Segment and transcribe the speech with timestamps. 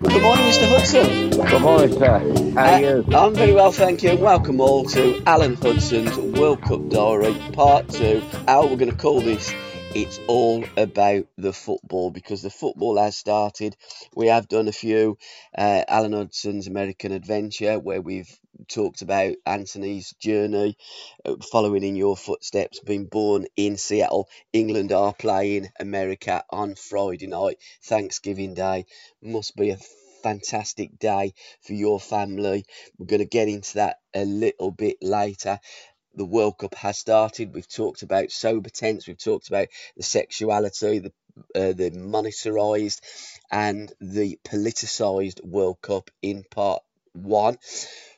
[0.00, 0.68] Good morning, Mr.
[0.68, 1.30] Hudson.
[1.30, 2.18] Good morning, sir.
[2.54, 3.04] How are you?
[3.12, 4.16] Uh, I'm very well, thank you.
[4.16, 8.20] Welcome all to Alan Hudson's World Cup Diary Part 2.
[8.48, 9.54] How we're going to call this
[9.94, 13.74] it's all about the football because the football has started.
[14.14, 15.16] We have done a few
[15.56, 18.28] uh, Alan Hudson's American Adventure where we've
[18.68, 20.76] talked about Anthony's journey,
[21.24, 24.28] uh, following in your footsteps, being born in Seattle.
[24.52, 28.84] England are playing America on Friday night, Thanksgiving Day.
[29.22, 29.78] Must be a
[30.22, 31.32] fantastic day
[31.62, 32.66] for your family.
[32.98, 35.60] We're going to get into that a little bit later
[36.18, 37.54] the World Cup has started.
[37.54, 39.06] We've talked about sober tents.
[39.06, 41.12] We've talked about the sexuality, the
[41.54, 43.00] uh, the monetarized
[43.50, 47.58] and the politicized World Cup in part one.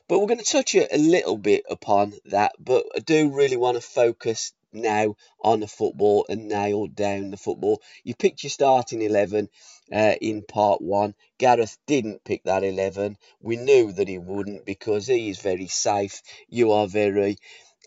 [0.07, 2.53] But we're going to touch a little bit upon that.
[2.59, 7.37] But I do really want to focus now on the football and nail down the
[7.37, 7.81] football.
[8.03, 9.49] You picked your starting 11
[9.91, 11.13] uh, in part one.
[11.37, 13.17] Gareth didn't pick that 11.
[13.41, 16.21] We knew that he wouldn't because he is very safe.
[16.49, 17.37] You are very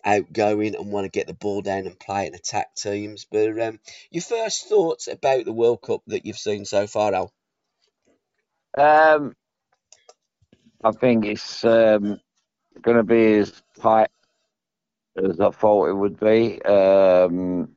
[0.04, 3.26] outgoing and want to get the ball down and play and attack teams.
[3.30, 7.32] But um, your first thoughts about the World Cup that you've seen so far, Al?
[8.76, 9.34] Um,
[10.82, 12.20] I think it's um,
[12.82, 14.10] going to be as tight
[15.16, 16.60] as I thought it would be.
[16.62, 17.76] Um,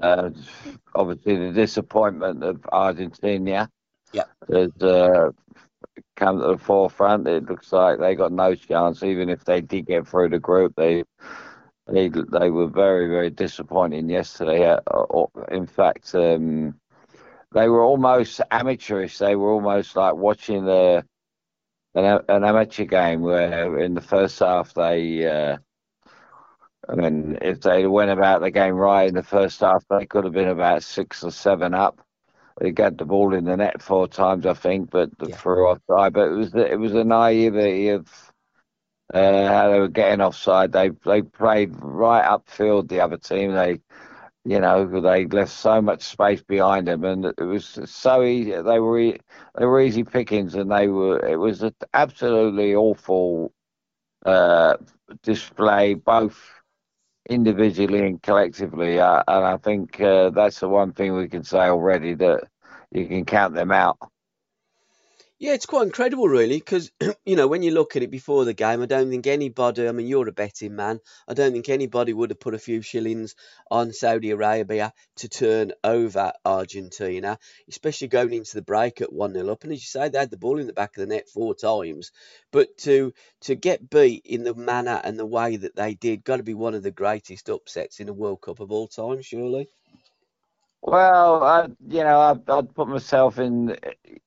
[0.00, 0.30] uh,
[0.94, 3.70] obviously, the disappointment of Argentina
[4.12, 4.24] yeah.
[4.50, 5.30] has uh,
[6.18, 7.26] come to the forefront.
[7.28, 10.74] It looks like they got no chance, even if they did get through the group.
[10.76, 11.04] They
[11.86, 14.66] they they were very very disappointing yesterday.
[14.66, 16.74] Uh, in fact, um,
[17.52, 19.18] they were almost amateurish.
[19.18, 21.04] They were almost like watching the
[21.94, 25.26] an, an amateur game where in the first half they.
[25.26, 25.58] Uh,
[26.90, 30.24] I mean, if they went about the game right in the first half, they could
[30.24, 32.00] have been about six or seven up
[32.60, 35.36] they got the ball in the net four times, I think, but yeah.
[35.36, 36.12] for offside.
[36.12, 38.08] But it was the, it was a naivety of
[39.12, 40.72] uh, how they were getting offside.
[40.72, 42.88] They they played right upfield.
[42.88, 43.80] The other team, they
[44.44, 48.52] you know they left so much space behind them, and it was so easy.
[48.52, 49.16] They were
[49.58, 51.24] they were easy pickings, and they were.
[51.26, 53.52] It was an absolutely awful
[54.26, 54.76] uh,
[55.22, 56.57] display, both
[57.28, 58.98] individually and collectively.
[59.00, 62.44] Uh, and I think uh, that's the one thing we can say already that
[62.92, 63.98] you can count them out.
[65.40, 66.90] Yeah, it's quite incredible, really, because
[67.26, 69.88] you know when you look at it before the game, I don't think anybody.
[69.88, 71.00] I mean, you're a betting man.
[71.28, 73.34] I don't think anybody would have put a few shillings
[73.70, 77.38] on Saudi Arabia to turn over Argentina,
[77.68, 79.64] especially going into the break at one 0 up.
[79.64, 81.54] And as you say, they had the ball in the back of the net four
[81.54, 82.10] times,
[82.52, 83.12] but to
[83.42, 86.54] to get beat in the manner and the way that they did, got to be
[86.54, 89.68] one of the greatest upsets in a World Cup of all time, surely.
[90.82, 93.76] Well, I, you know, I'd, I'd put myself in,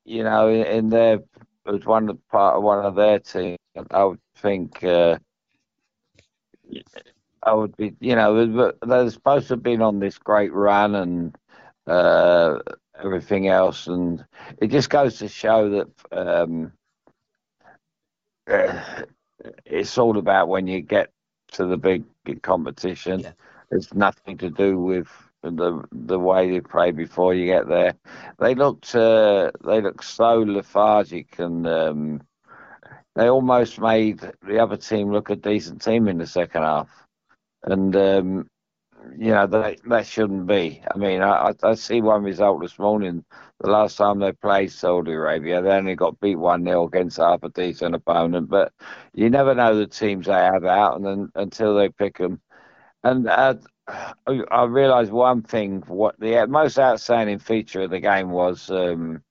[0.06, 1.20] you know, in, their
[1.66, 3.58] as one of part of one of their team.
[3.90, 5.18] I would think uh,
[7.44, 11.38] I would be, you know, they're supposed to have been on this great run and
[11.88, 12.60] uh,
[13.02, 14.24] everything else, and
[14.60, 16.74] it just goes to show that um,
[18.48, 19.04] uh,
[19.66, 21.12] it's all about when you get
[21.54, 22.04] to the big
[22.42, 23.22] competition.
[23.22, 23.32] Yeah.
[23.72, 25.08] It's nothing to do with
[25.44, 27.94] the the way they play before you get there.
[28.40, 32.22] They looked uh, they looked so lethargic and um,
[33.16, 36.90] they almost made the other team look a decent team in the second half.
[37.64, 38.48] And um,
[39.18, 40.82] you know that that shouldn't be.
[40.94, 43.24] I mean, I, I see one result this morning.
[43.60, 47.44] The last time they played Saudi Arabia, they only got beat one 0 against half
[47.44, 48.50] a decent opponent.
[48.50, 48.74] But
[49.14, 52.42] you never know the teams they have out, and then, until they pick them.
[53.04, 53.56] And uh,
[53.88, 55.82] I realised one thing.
[55.88, 59.24] What the most outstanding feature of the game was um,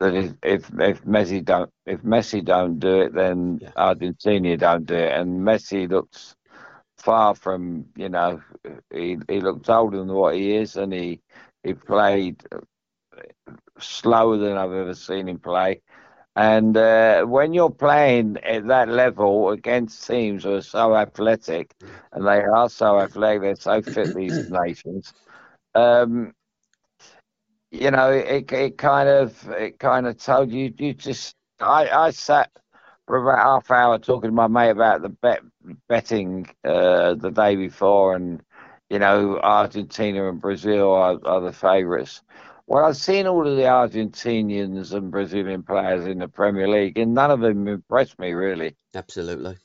[0.00, 3.70] that if, if if Messi don't if Messi don't do it, then yeah.
[3.76, 5.12] Argentina don't do it.
[5.12, 6.36] And Messi looks
[6.98, 8.40] far from you know
[8.92, 11.20] he he looks older than what he is, and he
[11.62, 12.42] he played
[13.78, 15.82] slower than I've ever seen him play.
[16.36, 21.74] And uh, when you're playing at that level against teams who are so athletic,
[22.12, 25.12] and they are so athletic, they're so fit, these nations,
[25.74, 26.32] um,
[27.70, 32.10] you know, it, it kind of it kind of told you you just I, I
[32.10, 32.50] sat
[33.06, 35.40] for about half hour talking to my mate about the bet
[35.88, 38.42] betting uh, the day before, and
[38.90, 42.22] you know Argentina and Brazil are, are the favourites.
[42.66, 47.14] Well, I've seen all of the Argentinians and Brazilian players in the Premier League, and
[47.14, 48.76] none of them impressed me really.
[48.94, 49.56] Absolutely.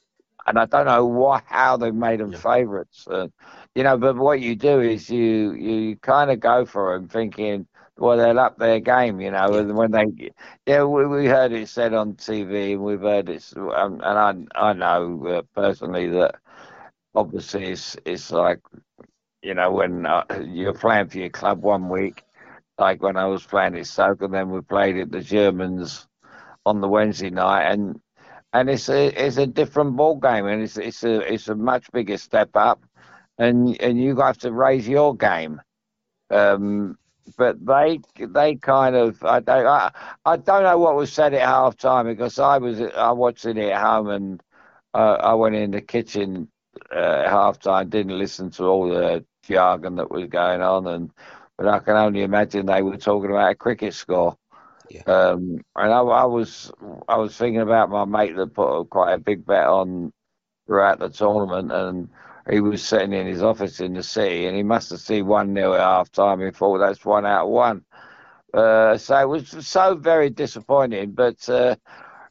[0.45, 2.39] And I don't know what how they made them yeah.
[2.39, 3.07] favourites.
[3.07, 3.27] Uh,
[3.75, 7.67] you know, but what you do is you you kind of go for them, thinking
[7.99, 9.53] well, they'll up their game, you know.
[9.53, 10.05] And when they,
[10.65, 14.69] yeah, we, we heard it said on TV, and we've heard it, um, and I
[14.69, 16.35] I know uh, personally that
[17.15, 18.59] obviously it's it's like,
[19.41, 22.23] you know, when uh, you're playing for your club one week,
[22.79, 26.07] like when I was playing at Stoke, and then we played at the Germans
[26.65, 27.99] on the Wednesday night, and
[28.53, 31.91] and it's a it's a different ball game, and it's it's a it's a much
[31.91, 32.83] bigger step up,
[33.37, 35.61] and and you have to raise your game.
[36.31, 36.97] Um,
[37.37, 39.91] but they they kind of I don't I,
[40.25, 43.57] I don't know what was said at half time because I was I watched it
[43.57, 44.43] at home and
[44.93, 46.49] uh, I went in the kitchen
[46.95, 51.11] uh, at half time didn't listen to all the jargon that was going on and
[51.59, 54.37] but I can only imagine they were talking about a cricket score.
[54.89, 55.01] Yeah.
[55.01, 56.71] Um, and I, I was
[57.09, 60.13] I was thinking about my mate that put quite a big bet on
[60.65, 62.07] throughout the tournament and
[62.49, 65.53] he was sitting in his office in the city and he must have seen 1
[65.53, 67.83] nil at half time and thought that's one out of one.
[68.53, 71.11] Uh, so it was so very disappointing.
[71.11, 71.75] But uh,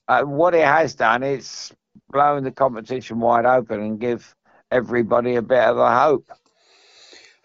[0.09, 1.71] uh, what it has done is
[2.11, 4.35] blown the competition wide open and give
[4.71, 6.33] everybody a bit of a hope.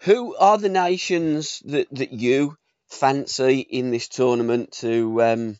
[0.04, 2.56] Who are the nations that, that you
[2.88, 5.58] fancy in this tournament to um,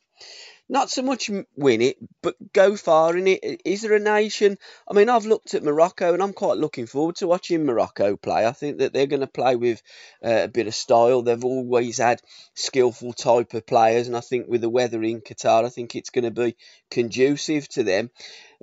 [0.68, 3.60] not so much win it, but go far in it.
[3.64, 4.56] Is there a nation?
[4.88, 8.46] I mean, I've looked at Morocco and I'm quite looking forward to watching Morocco play.
[8.46, 9.82] I think that they're going to play with
[10.24, 11.22] uh, a bit of style.
[11.22, 12.22] They've always had
[12.54, 16.10] skillful type of players, and I think with the weather in Qatar, I think it's
[16.10, 16.56] going to be
[16.90, 18.10] conducive to them.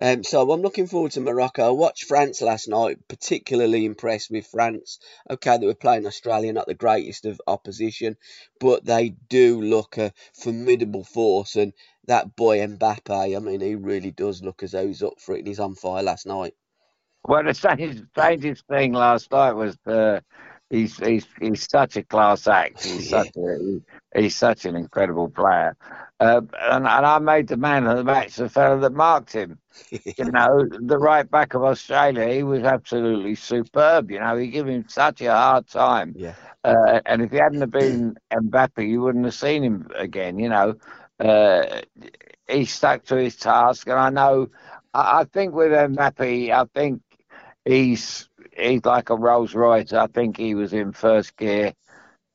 [0.02, 1.68] Um, so I'm looking forward to Morocco.
[1.68, 5.00] I watched France last night, particularly impressed with France.
[5.30, 8.18] Okay, they were playing Australia, not the greatest of opposition,
[8.60, 11.56] but they do look a formidable force.
[11.56, 11.74] And
[12.08, 15.40] that boy Mbappe, I mean, he really does look as though he's up for it
[15.40, 16.54] and he's on fire last night.
[17.24, 20.22] Well, the strangest thing last night was uh,
[20.70, 22.84] he's he's he's such a class act.
[22.84, 23.24] He's yeah.
[23.24, 23.82] such a,
[24.16, 25.76] he's such an incredible player.
[26.20, 29.58] Uh, and, and I made the man of the match the fellow that marked him.
[29.90, 34.12] you know, the right back of Australia, he was absolutely superb.
[34.12, 36.14] You know, he gave him such a hard time.
[36.16, 36.36] Yeah.
[36.64, 40.38] Uh, and if he hadn't have been Mbappe, you wouldn't have seen him again.
[40.38, 40.76] You know,
[41.20, 41.82] uh,
[42.48, 44.50] he stuck to his task, and I know.
[44.94, 47.02] I, I think with Mbappe, I think
[47.66, 49.94] he's he's like a Rolls Royce.
[49.94, 51.74] I think he was in first gear.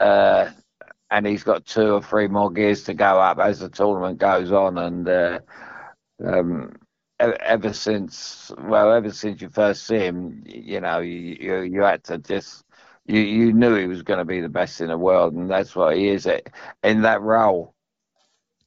[0.00, 0.50] Uh,
[1.16, 4.52] and he's got two or three more gears to go up as the tournament goes
[4.52, 4.76] on.
[4.76, 5.38] And uh,
[6.22, 6.76] um,
[7.18, 12.04] ever since, well, ever since you first see him, you know, you you, you had
[12.04, 12.62] to just.
[13.08, 15.76] You, you knew he was going to be the best in the world, and that's
[15.76, 16.28] what he is
[16.82, 17.72] in that role.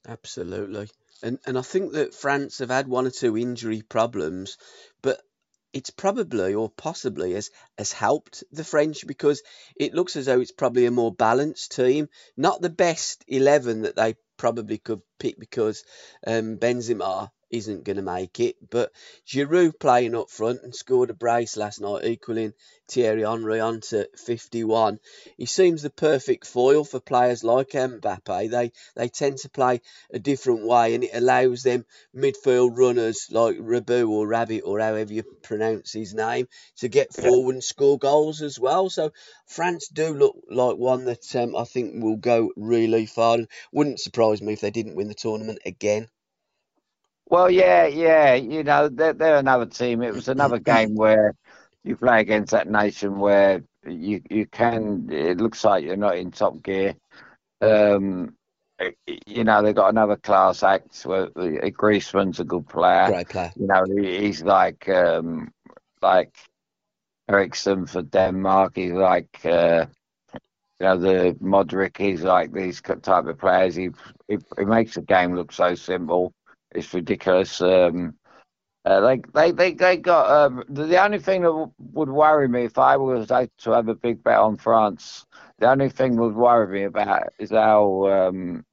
[0.08, 0.90] Absolutely,
[1.22, 4.58] and and I think that France have had one or two injury problems,
[5.02, 5.20] but
[5.74, 9.42] it's probably or possibly has has helped the French because
[9.76, 12.10] it looks as though it's probably a more balanced team.
[12.36, 15.84] Not the best eleven that they probably could pick because
[16.26, 18.56] um, Benzema isn't going to make it.
[18.70, 18.92] But
[19.28, 22.54] Giroud playing up front and scored a brace last night, equaling
[22.88, 25.00] Thierry Henry on to 51.
[25.38, 28.50] He seems the perfect foil for players like Mbappe.
[28.50, 33.58] They they tend to play a different way, and it allows them midfield runners like
[33.58, 38.42] Rabu or Rabbit or however you pronounce his name to get forward and score goals
[38.42, 38.90] as well.
[38.90, 39.12] So
[39.46, 43.38] France do look like one that um, I think will go really far.
[43.72, 46.10] Wouldn't surprise me if they didn't win the tournament again.
[47.30, 48.34] Well, yeah, yeah.
[48.34, 50.02] You know, they're, they're another team.
[50.02, 51.36] It was another game where
[51.84, 55.08] you play against that nation where you you can.
[55.12, 56.96] It looks like you're not in top gear.
[57.62, 58.36] Um,
[59.28, 61.04] you know, they've got another class act.
[61.04, 63.08] Where Griezmann's a good player.
[63.08, 63.52] Great player.
[63.56, 65.52] You know, he's like um,
[66.02, 66.36] like
[67.30, 68.74] Eriksen for Denmark.
[68.76, 69.46] He's like.
[69.46, 69.86] Uh,
[70.80, 73.76] you know the Modric, he's like these type of players.
[73.76, 73.90] He,
[74.30, 76.34] he he makes the game look so simple.
[76.72, 77.62] It's ridiculous.
[77.62, 78.16] Um,
[78.86, 82.64] uh, they, they, they, they got um, the, only thing that w- would worry me
[82.66, 85.26] if I was to have a big bet on France.
[85.60, 88.66] The only thing would worry me about is how um,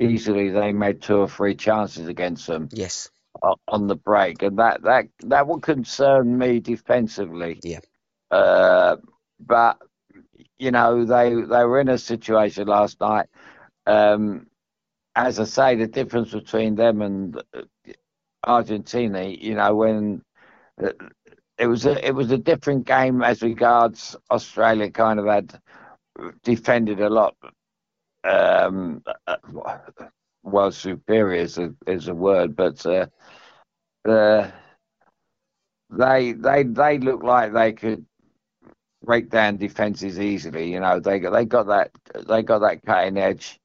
[0.00, 2.68] easily they made two or three chances against them.
[2.72, 3.10] Yes.
[3.68, 7.60] On the break, and that that that would concern me defensively.
[7.62, 7.78] Yeah.
[8.32, 8.96] Uh,
[9.38, 9.78] but
[10.58, 13.26] you know they they were in a situation last night.
[13.86, 14.48] Um,
[15.18, 17.62] as I say, the difference between them and uh,
[18.44, 20.22] Argentina, you know, when
[20.82, 20.90] uh,
[21.58, 24.90] it was a it was a different game as regards Australia.
[24.90, 25.60] Kind of had
[26.44, 27.36] defended a lot.
[28.24, 29.36] Um, uh,
[30.44, 33.06] well, superior is a, is a word, but uh,
[34.08, 34.50] uh,
[35.90, 38.04] they they they look like they could
[39.04, 40.72] break down defenses easily.
[40.72, 41.92] You know, they got they got that
[42.28, 43.60] they got that cutting edge,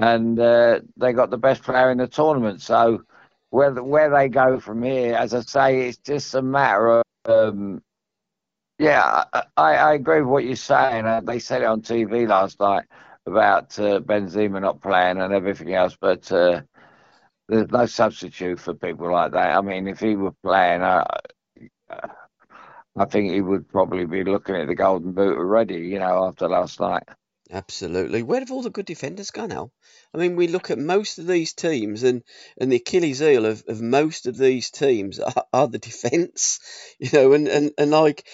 [0.00, 2.62] and uh, they got the best player in the tournament.
[2.62, 3.02] So
[3.50, 7.82] where where they go from here, as I say, it's just a matter of um,
[8.78, 9.24] yeah.
[9.32, 11.04] I, I agree with what you're saying.
[11.04, 12.84] Uh, they said it on TV last night
[13.26, 16.62] about uh, Benzema not playing and everything else, but uh,
[17.48, 19.54] there's no substitute for people like that.
[19.54, 21.04] I mean, if he were playing, I,
[22.96, 26.48] I think he would probably be looking at the Golden Boot already, you know, after
[26.48, 27.02] last night.
[27.52, 28.22] Absolutely.
[28.22, 29.70] Where have all the good defenders gone now?
[30.12, 32.24] I mean, we look at most of these teams, and,
[32.60, 36.58] and the Achilles heel of, of most of these teams are, are the defence,
[36.98, 37.32] you know.
[37.32, 38.26] And, and, and like,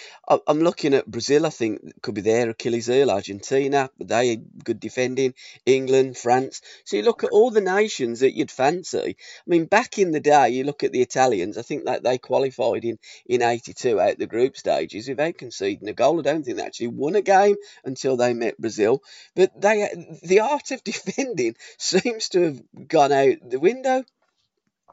[0.47, 5.35] I'm looking at Brazil, I think could be their Achilles heel, Argentina, they good defending,
[5.66, 6.62] England, France.
[6.85, 9.16] So you look at all the nations that you'd fancy.
[9.18, 12.16] I mean, back in the day, you look at the Italians, I think that they
[12.18, 16.18] qualified in, in 82 out the group stages without conceding a goal.
[16.18, 19.02] I don't think they actually won a game until they met Brazil.
[19.35, 19.88] But they,
[20.23, 24.04] the art of defending seems to have gone out the window.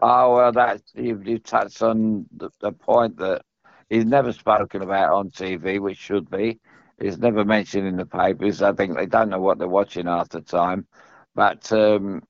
[0.01, 3.43] Oh well, that's you, you touched on the, the point that
[3.89, 6.59] he's never spoken about on TV, which should be.
[6.97, 8.61] It's never mentioned in the papers.
[8.61, 10.87] I think they don't know what they're watching half the time.
[11.35, 12.23] But um,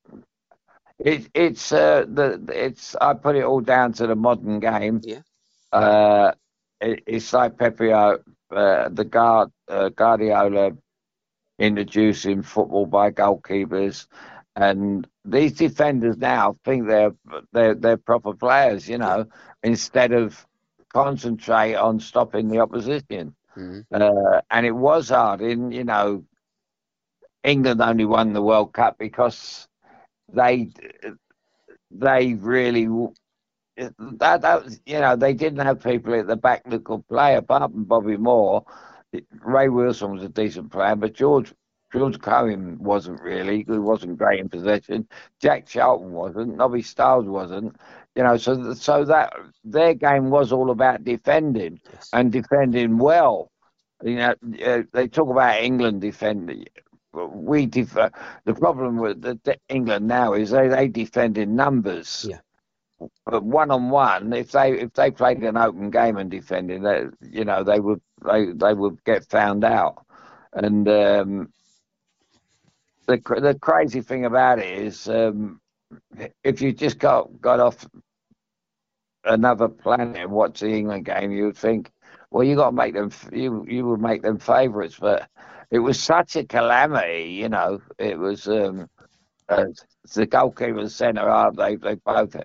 [1.00, 5.02] it, it's uh, the it's I put it all down to the modern game.
[5.04, 5.22] Yeah.
[5.72, 6.34] Uh,
[6.82, 8.20] it, it's like Pepio,
[8.52, 10.72] uh, the guard uh, Guardiola
[11.60, 14.08] introducing football by goalkeepers,
[14.56, 17.14] and these defenders now think they're
[17.54, 19.26] they're they're proper players, you know,
[19.64, 20.46] instead of
[20.94, 23.36] concentrate on stopping the opposition.
[23.58, 23.82] Mm-hmm.
[23.92, 25.42] Uh, and it was hard.
[25.42, 26.24] In you know,
[27.44, 29.68] England only won the World Cup because
[30.32, 30.70] they
[31.92, 32.88] they really
[34.00, 37.36] that that was, you know they didn't have people at the back that could play
[37.36, 38.64] apart from Bobby Moore.
[39.42, 41.54] Ray Wilson was a decent player, but George
[41.94, 43.64] George Cohen wasn't really.
[43.68, 45.08] He wasn't great in possession.
[45.40, 46.58] Jack Charlton wasn't.
[46.58, 47.76] Nobby Stiles wasn't.
[48.16, 49.34] You know, so so that
[49.64, 52.10] their game was all about defending yes.
[52.14, 53.52] and defending well.
[54.04, 54.36] You know,
[54.66, 56.66] uh, they talk about England defending.
[57.14, 57.94] We def-
[58.46, 62.26] the problem with the, England now is they they defend in numbers.
[62.28, 62.40] Yeah.
[63.26, 67.14] But one on one, if they if they played an open game and defending, that
[67.22, 70.06] you know they would they they would get found out.
[70.54, 71.50] And um,
[73.08, 75.60] the the crazy thing about it is, um,
[76.44, 77.86] if you just got got off
[79.26, 81.92] another planet and watch the England game, you would think,
[82.32, 85.30] well, you got to make them, you you would make them favourites, but
[85.72, 87.82] it was such a calamity, you know.
[88.00, 88.90] It was um,
[89.50, 89.66] uh,
[90.16, 91.56] the goalkeeper and centre half.
[91.56, 92.36] They they both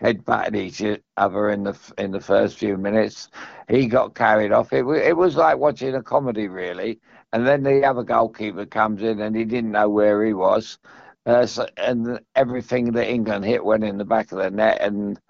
[0.00, 0.82] head batted each
[1.16, 3.28] other in the in the first few minutes.
[3.68, 4.72] He got carried off.
[4.72, 7.00] It it was like watching a comedy, really.
[7.32, 10.78] And then the other goalkeeper comes in and he didn't know where he was.
[11.26, 14.80] Uh, so, and everything that England hit went in the back of the net.
[14.80, 15.20] And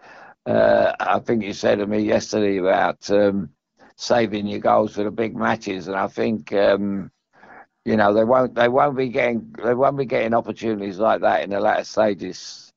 [0.46, 3.50] uh, I think you said to me yesterday about um,
[3.96, 5.88] saving your goals for the big matches.
[5.88, 7.10] And I think um,
[7.88, 11.42] you know they won't they won't be getting they won't be getting opportunities like that
[11.42, 12.70] in the latter stages.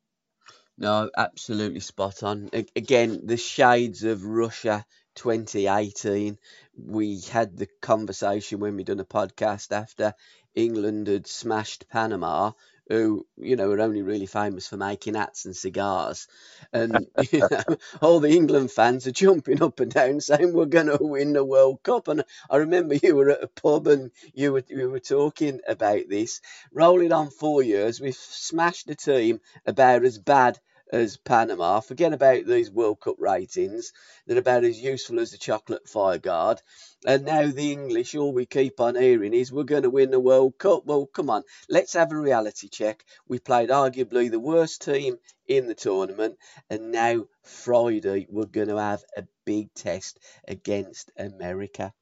[0.77, 2.49] No, absolutely spot on.
[2.75, 6.37] Again, the shades of Russia 2018
[6.77, 10.13] we had the conversation when we done a podcast after
[10.55, 12.51] England had smashed Panama,
[12.91, 16.27] who you know are only really famous for making hats and cigars,
[16.73, 20.87] and you know all the England fans are jumping up and down saying we're going
[20.87, 22.07] to win the World Cup.
[22.09, 26.09] And I remember you were at a pub and you were you were talking about
[26.09, 26.41] this.
[26.73, 30.59] Rolling on four years, we've smashed a team about as bad
[30.91, 31.79] as Panama.
[31.79, 33.93] Forget about these World Cup ratings.
[34.27, 36.61] They're about as useful as the chocolate fire guard.
[37.05, 40.19] And now the English, all we keep on hearing is we're going to win the
[40.19, 40.85] World Cup.
[40.85, 43.03] Well, come on, let's have a reality check.
[43.27, 45.17] We played arguably the worst team
[45.47, 46.37] in the tournament,
[46.69, 51.93] and now Friday we're going to have a big test against America.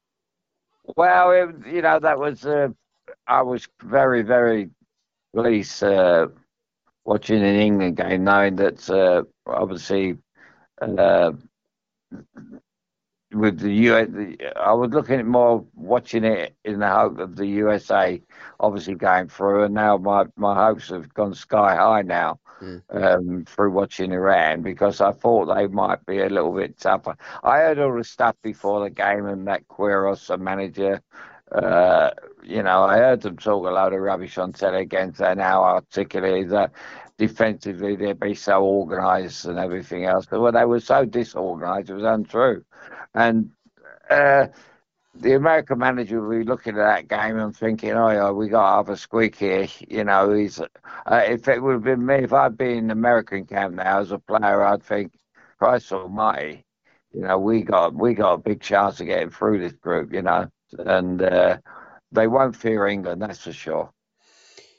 [0.96, 2.68] Well, it, you know that was uh,
[3.26, 4.70] I was very very
[5.34, 6.28] pleased uh,
[7.04, 10.18] watching an England game, knowing that uh, obviously
[10.80, 11.32] uh,
[13.32, 14.08] with the US,
[14.56, 18.20] I was looking at more watching it in the hope of the USA
[18.58, 22.82] obviously going through, and now my, my hopes have gone sky high now mm.
[22.90, 27.16] um, through watching Iran because I thought they might be a little bit tougher.
[27.44, 31.00] I heard all the stuff before the game and that Queiroz, the manager,
[31.52, 32.10] uh,
[32.42, 35.62] you know, I heard them talk a load of rubbish on telly against that how
[35.64, 36.72] articulate that
[37.18, 40.26] defensively they'd be so organised and everything else.
[40.26, 42.64] But when they were so disorganised, it was untrue.
[43.14, 43.50] And
[44.08, 44.46] uh,
[45.14, 48.76] the American manager will be looking at that game and thinking, "Oh, yeah, we got
[48.76, 50.60] half a squeak here." You know, he's.
[50.60, 54.12] Uh, if it would have been me, if I'd been in American camp now as
[54.12, 55.12] a player, I'd think,
[55.58, 56.64] "Christ Almighty,
[57.12, 60.22] you know, we got we got a big chance of getting through this group." You
[60.22, 61.58] know, and uh,
[62.12, 63.90] they won't fear England, that's for sure.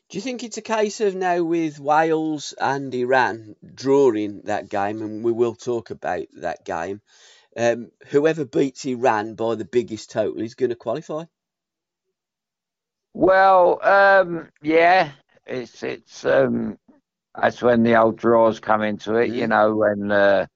[0.09, 5.01] Do you think it's a case of now with Wales and Iran drawing that game,
[5.01, 7.01] and we will talk about that game?
[7.55, 11.25] Um, whoever beats Iran by the biggest total is going to qualify.
[13.13, 15.11] Well, um, yeah,
[15.45, 16.77] it's it's um,
[17.39, 19.31] that's when the old draws come into it.
[19.31, 19.35] Mm.
[19.35, 20.47] You know, when uh,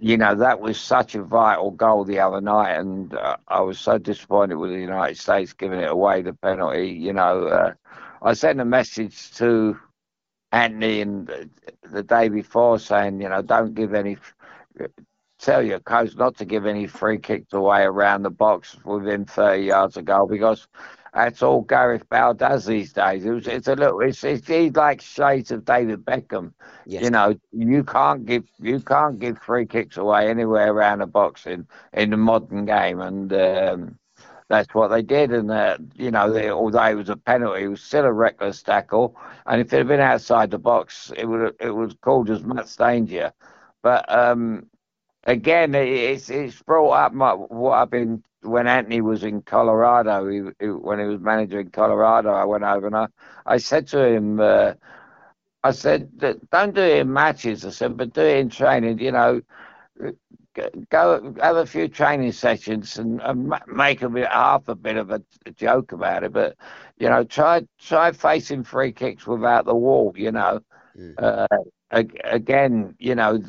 [0.00, 3.78] you know that was such a vital goal the other night, and uh, I was
[3.78, 6.88] so disappointed with the United States giving it away the penalty.
[6.88, 7.74] You know, uh,
[8.22, 9.78] I sent a message to
[10.52, 11.50] Anthony and
[11.90, 14.16] the day before saying, you know, don't give any
[15.38, 19.62] tell your coach not to give any free kicks away around the box within 30
[19.64, 20.68] yards of goal because
[21.12, 23.24] that's all Gareth Bale does these days.
[23.24, 26.52] It was, it's a little, it's, it's he's like shades of David Beckham.
[26.86, 27.02] Yes.
[27.02, 31.46] You know, you can't give you can't give free kicks away anywhere around the box
[31.46, 33.98] in in the modern game, and um,
[34.48, 35.32] that's what they did.
[35.32, 38.62] And uh, you know, they, although it was a penalty, it was still a reckless
[38.62, 39.16] tackle.
[39.46, 42.76] And if it had been outside the box, it would it was called as much
[42.76, 43.32] danger.
[43.82, 44.66] But um,
[45.24, 50.28] again, it's it's brought up my, what I've been when Anthony was in Colorado.
[50.28, 53.06] He, he, when he was manager in Colorado, I went over and I,
[53.46, 54.74] I said to him, uh,
[55.62, 56.10] I said,
[56.50, 57.64] don't do it in matches.
[57.66, 58.98] I said, but do it in training.
[58.98, 59.40] You know,
[60.88, 65.10] go have a few training sessions and, and make a bit half a bit of
[65.10, 66.32] a, a, joke about it.
[66.32, 66.56] But
[66.98, 70.14] you know, try try facing free kicks without the wall.
[70.16, 70.60] You know.
[70.98, 71.14] Mm.
[71.18, 71.46] Uh,
[71.90, 73.42] again, you know,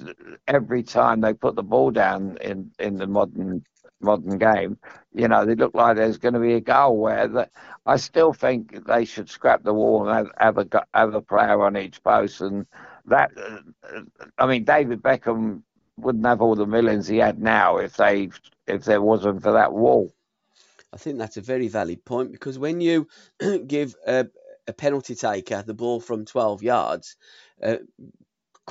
[0.48, 3.64] every time they put the ball down in, in the modern
[4.04, 4.78] modern game,
[5.14, 7.50] you know, they look like there's going to be a goal where the,
[7.86, 11.62] I still think they should scrap the wall and have, have a have a player
[11.64, 12.66] on each post, and
[13.06, 13.32] that,
[14.38, 15.64] I mean, David Beckham
[15.98, 18.30] wouldn't have all the millions he had now if they
[18.68, 20.14] if there wasn't for that wall.
[20.94, 23.08] I think that's a very valid point because when you
[23.68, 24.28] give a,
[24.68, 27.16] a penalty taker the ball from 12 yards,
[27.64, 27.78] uh,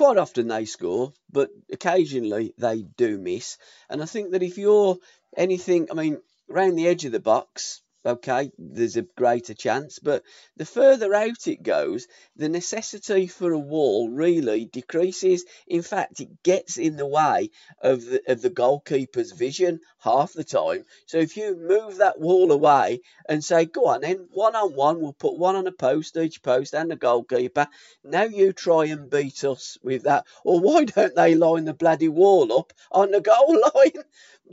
[0.01, 3.59] quite often they score, but occasionally they do miss.
[3.87, 4.97] And I think that if you're
[5.37, 9.99] anything, I mean, around the edge of the box, okay, there's a greater chance.
[9.99, 10.23] But
[10.57, 15.45] the further out it goes, the necessity for a wall really decreases.
[15.67, 17.49] In fact, it gets in the way
[17.81, 20.85] of the, of the goalkeeper's vision half the time.
[21.05, 25.01] So if you move that wall away and say, go on then, one on one,
[25.01, 27.67] we'll put one on a post, each post, and the goalkeeper.
[28.03, 30.25] Now you try and beat us with that.
[30.43, 34.03] Or why don't they line the bloody wall up on the goal line?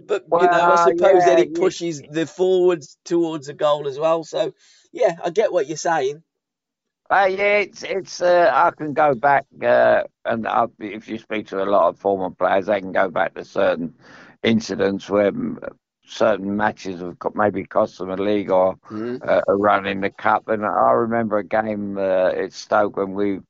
[0.07, 2.09] But well, you know, I suppose yeah, then it pushes yeah.
[2.11, 4.25] the forwards towards a goal as well.
[4.25, 4.55] So
[4.93, 6.23] yeah, I get what you're saying.
[7.11, 8.21] Uh, yeah, it's it's.
[8.21, 11.99] Uh, I can go back, uh, and I'll, if you speak to a lot of
[11.99, 13.95] former players, they can go back to certain
[14.43, 15.33] incidents where
[16.05, 19.43] certain matches have maybe cost them a league or mm.
[19.47, 20.49] a run in the cup.
[20.49, 23.41] And I remember a game uh, at Stoke when we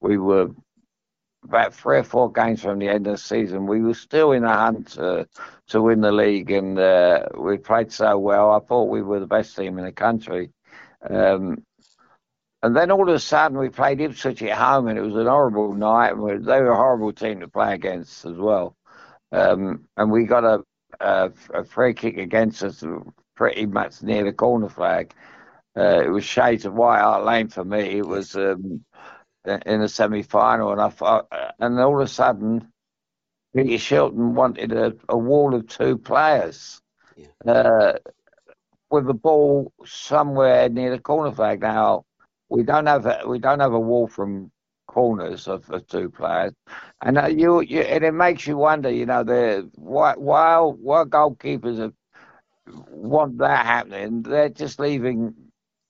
[0.00, 0.48] we were
[1.44, 4.42] about three or four games from the end of the season, we were still in
[4.42, 5.26] the hunt to,
[5.68, 8.52] to win the league, and uh, we played so well.
[8.52, 10.50] I thought we were the best team in the country.
[11.08, 11.64] Um,
[12.62, 15.26] and then all of a sudden, we played Ipswich at home, and it was an
[15.26, 16.12] horrible night.
[16.12, 18.76] And they were a horrible team to play against as well.
[19.32, 20.62] Um, and we got a,
[21.00, 22.84] a, a, free kick against us
[23.34, 25.12] pretty much near the corner flag.
[25.76, 27.98] Uh, it was shades of White Hart Lane for me.
[27.98, 28.36] It was.
[28.36, 28.84] Um,
[29.44, 31.28] in the semi final, and I thought,
[31.58, 32.72] and all of a sudden,
[33.54, 36.80] Peter Shilton wanted a, a wall of two players
[37.16, 37.52] yeah.
[37.52, 37.98] uh,
[38.90, 41.60] with the ball somewhere near the corner flag.
[41.60, 42.04] Now
[42.48, 44.50] we don't have a, we don't have a wall from
[44.86, 46.52] corners of, of two players,
[47.02, 48.90] and uh, you, you and it makes you wonder.
[48.90, 51.94] You know, the why why why goalkeepers have,
[52.90, 54.22] want that happening?
[54.22, 55.34] They're just leaving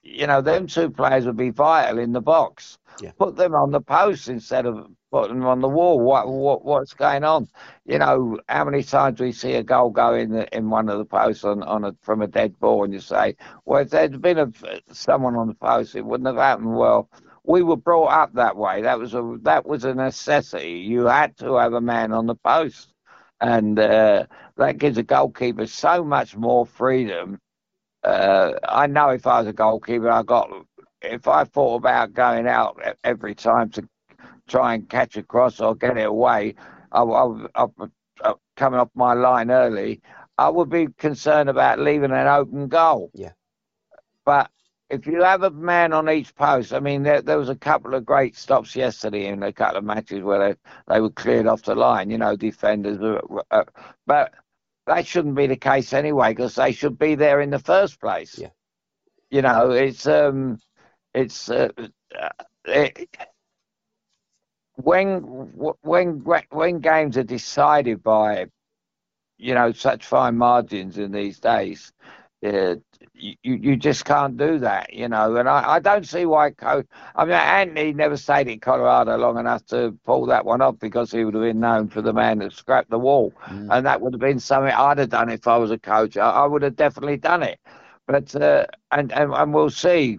[0.02, 2.78] you know, them two players would be vital in the box.
[3.00, 3.12] Yeah.
[3.18, 6.00] Put them on the post instead of putting them on the wall.
[6.00, 7.48] What what what's going on?
[7.84, 10.98] You know, how many times we see a goal go in the, in one of
[10.98, 14.20] the posts on, on a, from a dead ball, and you say, well, if there'd
[14.20, 14.50] been a,
[14.92, 16.76] someone on the post, it wouldn't have happened.
[16.76, 17.08] Well,
[17.44, 18.82] we were brought up that way.
[18.82, 20.72] That was a that was a necessity.
[20.72, 22.92] You had to have a man on the post,
[23.40, 27.40] and uh, that gives a goalkeeper so much more freedom.
[28.04, 30.50] Uh, I know if I was a goalkeeper, I got
[31.02, 33.88] if I thought about going out every time to
[34.48, 36.54] try and catch a cross or get it away,
[36.92, 37.66] I, I, I,
[38.24, 40.00] I, coming off my line early,
[40.38, 43.10] I would be concerned about leaving an open goal.
[43.14, 43.32] Yeah.
[44.24, 44.50] But
[44.90, 47.94] if you have a man on each post, I mean, there, there was a couple
[47.94, 51.62] of great stops yesterday in a couple of matches where they, they were cleared off
[51.62, 52.98] the line, you know, defenders.
[53.50, 53.64] Uh,
[54.06, 54.32] but
[54.86, 58.38] that shouldn't be the case anyway because they should be there in the first place.
[58.38, 58.50] Yeah.
[59.30, 60.58] You know, it's um,
[61.14, 61.68] it's uh,
[62.18, 62.28] uh
[62.64, 63.08] it,
[64.76, 65.20] when
[65.82, 68.46] when when games are decided by
[69.38, 71.92] you know such fine margins in these days
[72.46, 72.74] uh,
[73.14, 75.36] you, you just can't do that, you know.
[75.36, 76.50] And I, I don't see why.
[76.50, 76.84] Co-
[77.14, 81.10] I mean, Anthony never stayed in Colorado long enough to pull that one off because
[81.10, 83.68] he would have been known for the man that scrapped the wall, mm.
[83.70, 86.16] and that would have been something I'd have done if I was a coach.
[86.16, 87.58] I, I would have definitely done it.
[88.06, 90.18] But uh, and, and and we'll see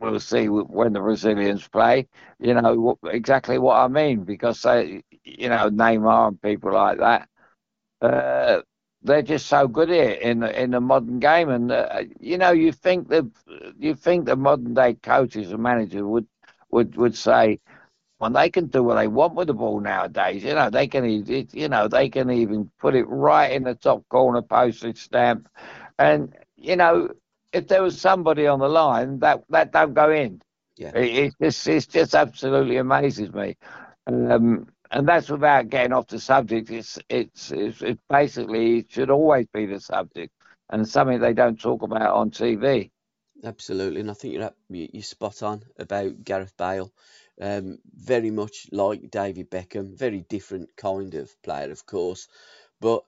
[0.00, 2.06] we'll see when the Brazilians play,
[2.38, 7.28] you know, exactly what I mean, because they, you know, Neymar and people like that,
[8.02, 8.60] uh,
[9.04, 11.50] they're just so good here in the, in the modern game.
[11.50, 13.26] And, uh, you know, you think that,
[13.78, 16.26] you think the modern day coaches and managers would,
[16.70, 17.60] would, would say,
[18.18, 20.44] well, they can do what they want with the ball nowadays.
[20.44, 24.08] You know, they can, you know, they can even put it right in the top
[24.08, 25.48] corner postage stamp.
[25.98, 27.10] And, you know,
[27.52, 30.40] if there was somebody on the line, that that don't go in.
[30.76, 33.56] Yeah, it, it just it just absolutely amazes me,
[34.06, 36.70] um, and that's without getting off the subject.
[36.70, 40.32] It's it's it's, it basically it should always be the subject,
[40.70, 42.90] and something they don't talk about on TV.
[43.42, 46.92] Absolutely, and I think you're you're spot on about Gareth Bale.
[47.40, 52.28] Um, very much like David Beckham, very different kind of player, of course,
[52.80, 53.02] but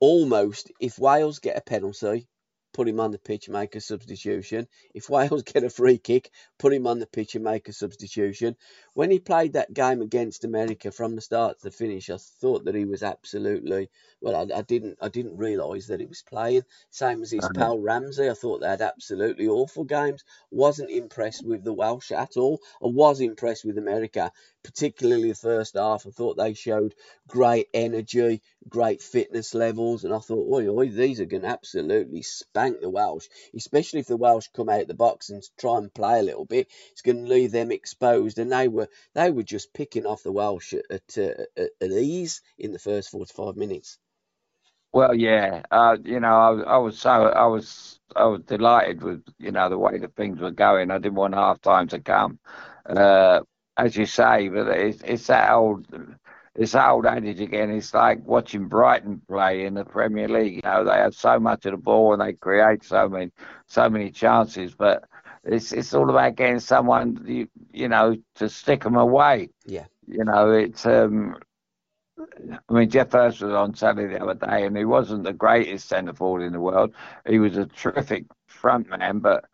[0.00, 2.28] almost if Wales get a penalty,
[2.72, 4.66] put him on the pitch, make a substitution.
[4.94, 8.56] If Wales get a free kick, put him on the pitch and make a substitution.
[8.94, 12.64] When he played that game against America from the start to the finish, I thought
[12.64, 14.36] that he was absolutely well.
[14.36, 16.62] I, I didn't I didn't realise that he was playing.
[16.90, 17.52] Same as his uh-huh.
[17.54, 18.28] pal Ramsey.
[18.28, 20.24] I thought they had absolutely awful games.
[20.50, 22.60] Wasn't impressed with the Welsh at all.
[22.82, 24.32] I was impressed with America,
[24.64, 26.06] particularly the first half.
[26.06, 26.94] I thought they showed
[27.28, 32.22] great energy, great fitness levels, and I thought, oi, oi, these are going to absolutely
[32.22, 35.92] spank the Welsh, especially if the Welsh come out of the box and try and
[35.92, 36.68] play a little bit.
[36.92, 40.32] It's going to leave them exposed, and they were they were just picking off the
[40.32, 41.18] Welsh at, at,
[41.56, 43.98] at, at ease in the first 45 minutes.
[44.92, 46.28] Well, yeah, uh, you know,
[46.66, 50.16] I, I was so I was I was delighted with you know the way that
[50.16, 50.90] things were going.
[50.90, 52.38] I didn't want half time to come.
[52.86, 53.40] Uh,
[53.76, 55.86] as you say, but it's, it's that old
[56.54, 57.70] it's that old adage again.
[57.70, 60.56] It's like watching Brighton play in the Premier League.
[60.56, 63.30] You know, they have so much of the ball and they create so many
[63.66, 65.04] so many chances, but
[65.44, 69.48] it's it's all about getting someone you you know to stick them away.
[69.64, 70.86] Yeah, you know it's.
[70.86, 71.36] um
[72.68, 75.88] I mean, Geoff Hurst was on Saturday the other day, and he wasn't the greatest
[75.88, 76.94] centre forward in the world.
[77.28, 79.44] He was a terrific front man, but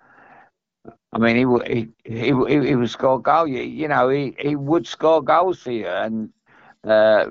[1.13, 3.51] I mean, he he he he, would score goals.
[3.51, 6.31] You, you know, he, he would score goals for you, and
[6.85, 7.27] uh,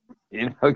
[0.30, 0.74] you know,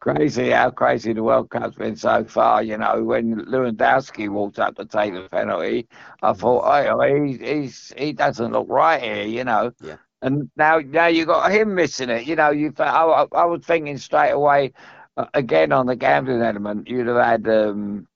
[0.00, 2.62] crazy how crazy the World Cup's been so far.
[2.62, 5.88] You know, when Lewandowski walked up to take the penalty,
[6.22, 9.24] I thought, oh, he he's he doesn't look right here.
[9.26, 9.72] You know.
[9.82, 9.96] Yeah.
[10.22, 12.26] And now, now you got him missing it.
[12.26, 12.72] You know, you.
[12.78, 14.72] I, I was thinking straight away,
[15.16, 18.08] uh, again on the gambling element, you'd have had um,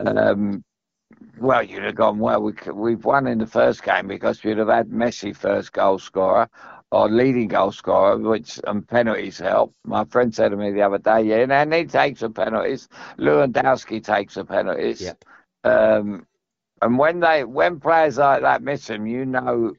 [0.00, 0.64] um,
[1.38, 2.42] well, you'd have gone well.
[2.42, 6.48] We we've won in the first game because you'd have had Messi first goal scorer
[6.90, 9.74] or leading goal scorer, which and penalties help.
[9.84, 12.88] My friend said to me the other day, yeah, and he takes the penalties.
[13.18, 15.00] Lewandowski takes the penalties.
[15.00, 15.24] Yep.
[15.64, 16.26] Um,
[16.82, 19.74] and when they when players like that miss them, you know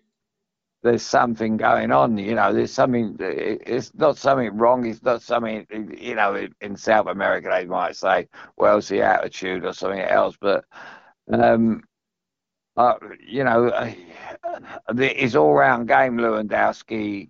[0.82, 2.18] there's something going on.
[2.18, 3.16] You know, there's something.
[3.20, 4.86] It's not something wrong.
[4.86, 5.68] It's not something.
[5.98, 10.36] You know, in South America they might say, "Well, it's the attitude" or something else.
[10.39, 10.66] But
[11.31, 11.83] um,
[12.75, 13.91] uh, you know, uh,
[14.95, 17.29] his all-round game, Lewandowski.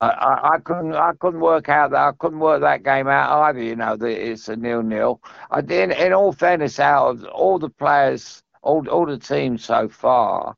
[0.00, 0.94] I, I, I, couldn't.
[0.94, 2.00] I couldn't work out that.
[2.00, 3.62] I couldn't work that game out either.
[3.62, 5.20] You know, that it's a nil-nil.
[5.50, 5.92] I did.
[5.92, 10.56] In all fairness, out of all the players all all the teams so far,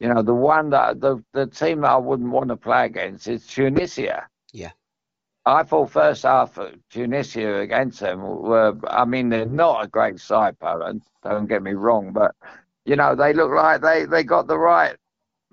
[0.00, 3.28] you know, the one that the the team that I wouldn't want to play against
[3.28, 4.26] is Tunisia.
[4.52, 4.72] Yeah.
[5.46, 6.58] I thought first half
[6.90, 8.74] Tunisia against them were.
[8.88, 11.02] I mean, they're not a great side, Poland.
[11.22, 12.34] Don't get me wrong, but
[12.84, 14.96] you know they look like they they got the right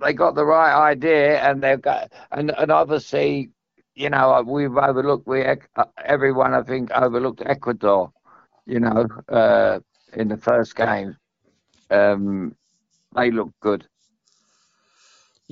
[0.03, 3.51] they got the right idea, and they've got and and obviously,
[3.95, 5.45] you know, we've overlooked we
[6.03, 8.11] everyone I think overlooked Ecuador,
[8.65, 9.79] you know, uh,
[10.13, 11.17] in the first game.
[11.91, 12.55] Um,
[13.15, 13.87] they look good.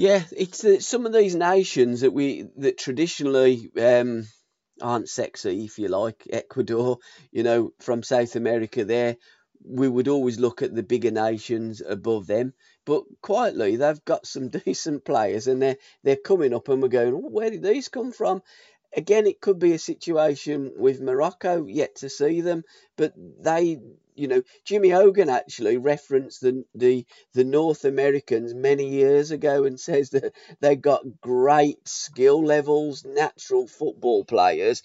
[0.01, 4.25] Yeah, it's some of these nations that we that traditionally um,
[4.81, 6.27] aren't sexy, if you like.
[6.33, 6.97] Ecuador,
[7.31, 9.17] you know, from South America, there
[9.63, 12.55] we would always look at the bigger nations above them.
[12.83, 17.13] But quietly, they've got some decent players, and they're they're coming up, and we're going,
[17.13, 18.41] where did these come from?
[18.97, 22.63] Again, it could be a situation with Morocco, yet to see them,
[22.97, 23.77] but they
[24.15, 29.79] you know, Jimmy Hogan actually referenced the, the the North Americans many years ago and
[29.79, 34.83] says that they've got great skill levels, natural football players.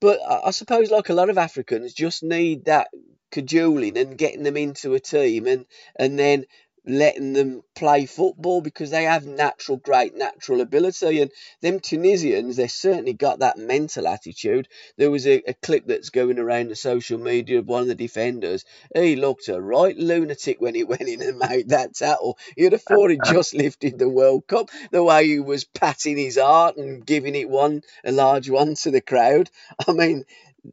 [0.00, 2.88] But I, I suppose, like a lot of Africans, just need that
[3.30, 6.44] cajoling and getting them into a team and and then
[6.86, 11.20] letting them play football because they have natural, great natural ability.
[11.20, 14.68] And them Tunisians, they certainly got that mental attitude.
[14.96, 17.94] There was a, a, clip that's going around the social media of one of the
[17.94, 18.64] defenders.
[18.94, 22.38] He looked a right lunatic when he went in and made that tackle.
[22.56, 24.70] You'd have thought he just lifted the World Cup.
[24.90, 28.90] The way he was patting his heart and giving it one, a large one to
[28.90, 29.50] the crowd.
[29.86, 30.24] I mean,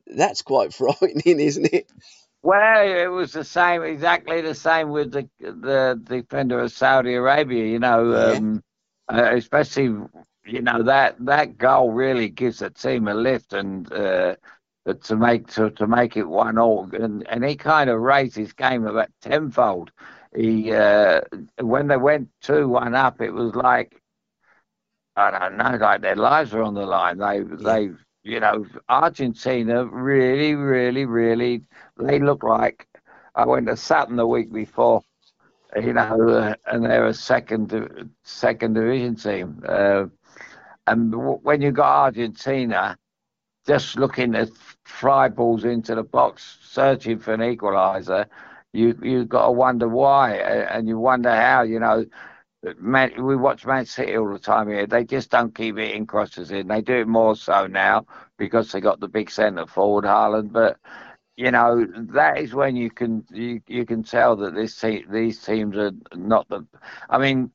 [0.05, 1.89] that's quite frightening, isn't it?
[2.43, 7.65] Well, it was the same, exactly the same with the the defender of Saudi Arabia.
[7.65, 8.37] You know, yeah.
[8.37, 8.63] um,
[9.09, 9.85] uh, especially
[10.45, 14.35] you know that that goal really gives the team a lift and uh,
[15.03, 16.89] to make to, to make it one all.
[16.93, 19.91] And and he kind of raised his game about tenfold.
[20.35, 21.21] He uh,
[21.61, 24.01] when they went two one up, it was like
[25.15, 27.19] I don't know, like their lives were on the line.
[27.19, 27.55] They yeah.
[27.61, 27.91] they
[28.23, 31.63] you know, Argentina really, really, really,
[31.97, 32.87] they look like
[33.35, 35.01] I went to Saturn the week before,
[35.81, 39.63] you know, uh, and they're a second second division team.
[39.67, 40.05] Uh,
[40.87, 42.97] and w- when you got Argentina
[43.65, 44.49] just looking at
[44.85, 48.25] fly balls into the box, searching for an equaliser,
[48.73, 51.61] you you've got to wonder why, and you wonder how.
[51.63, 52.05] You know,
[52.79, 54.87] Man, we watch Man City all the time here.
[54.87, 56.67] They just don't keep hitting crosses in.
[56.67, 58.05] They do it more so now
[58.37, 60.53] because they got the big centre forward, Haaland.
[60.53, 60.77] But
[61.35, 65.41] you know that is when you can you, you can tell that this te- these
[65.41, 66.65] teams are not the.
[67.09, 67.51] I mean,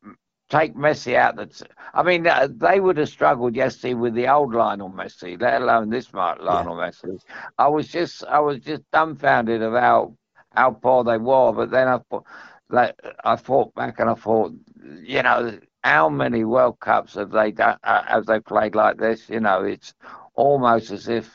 [0.50, 1.36] take Messi out.
[1.36, 1.62] That's
[1.94, 5.88] I mean uh, they would have struggled yesterday with the old Lionel Messi, let alone
[5.90, 6.88] this Lionel yeah.
[6.90, 7.18] Messi.
[7.58, 10.16] I was just I was just dumbfounded of how
[10.54, 11.52] how poor they were.
[11.52, 12.26] But then I thought
[12.70, 12.94] like
[13.24, 14.52] I thought back and I thought
[15.02, 17.78] you know, how many World Cups have they done?
[17.82, 19.28] Uh, have they played like this?
[19.28, 19.94] You know, it's
[20.34, 21.30] almost as if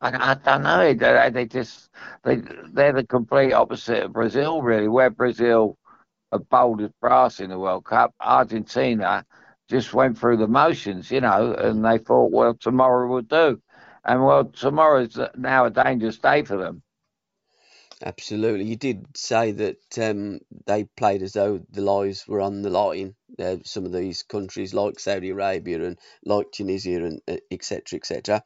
[0.00, 0.92] I, I don't know.
[0.94, 1.90] They, they just
[2.24, 2.36] they
[2.72, 4.88] they're the complete opposite of Brazil, really.
[4.88, 5.76] Where Brazil
[6.32, 9.24] are bold as brass in the World Cup, Argentina
[9.68, 13.60] just went through the motions, you know, and they thought, well, tomorrow will do,
[14.04, 16.82] and well, tomorrow is now a dangerous day for them.
[18.04, 18.66] Absolutely.
[18.66, 23.14] You did say that um, they played as though the lives were on the line.
[23.38, 28.42] Uh, some of these countries, like Saudi Arabia and like Tunisia, and etc., uh, etc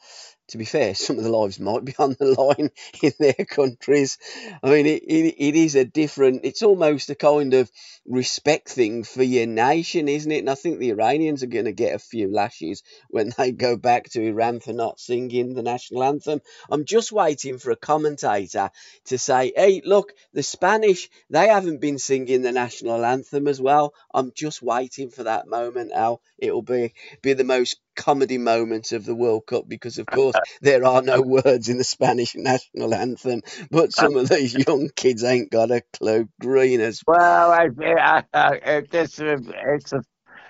[0.48, 2.70] to be fair, some of the lives might be on the line
[3.02, 4.18] in their countries.
[4.62, 7.70] I mean, it, it, it is a different, it's almost a kind of
[8.06, 10.40] respect thing for your nation, isn't it?
[10.40, 13.76] And I think the Iranians are going to get a few lashes when they go
[13.76, 16.40] back to Iran for not singing the national anthem.
[16.70, 18.70] I'm just waiting for a commentator
[19.06, 23.94] to say, hey, look, the Spanish, they haven't been singing the national anthem as well.
[24.12, 24.73] I'm just waiting
[25.10, 26.20] for that moment, Al.
[26.38, 30.84] It'll be, be the most comedy moment of the World Cup because, of course, there
[30.84, 33.42] are no words in the Spanish national anthem.
[33.70, 36.28] But some of these young kids ain't got a clue.
[36.40, 37.50] Green as well.
[37.50, 39.38] I, I, I, it's a,
[39.74, 40.02] it's a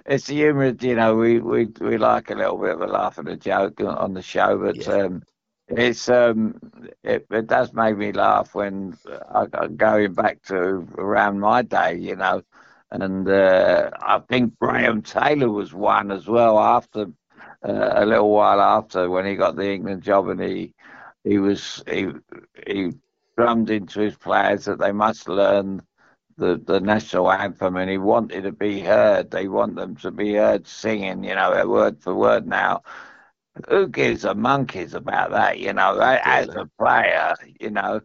[0.07, 1.17] it's humorous, you know.
[1.17, 4.23] We, we we like a little bit of a laugh and a joke on the
[4.23, 5.05] show, but yeah.
[5.05, 5.23] um,
[5.69, 6.61] it's um,
[7.03, 8.99] it, it does make me laugh when
[9.31, 12.43] I, going back to around my day, you know,
[13.03, 17.07] and uh, I think Graham Taylor was one as well after
[17.67, 20.75] uh, a little while after when he got the England job, and he
[21.25, 22.09] he was he
[22.67, 22.93] he
[23.37, 25.83] drummed into his players that they must learn
[26.37, 29.31] the the national anthem, and he wanted to be heard.
[29.31, 32.83] They want them to be heard singing, you know, word for word now.
[33.69, 35.99] Who gives a monkeys about that, you know?
[36.01, 38.01] As a player, you know,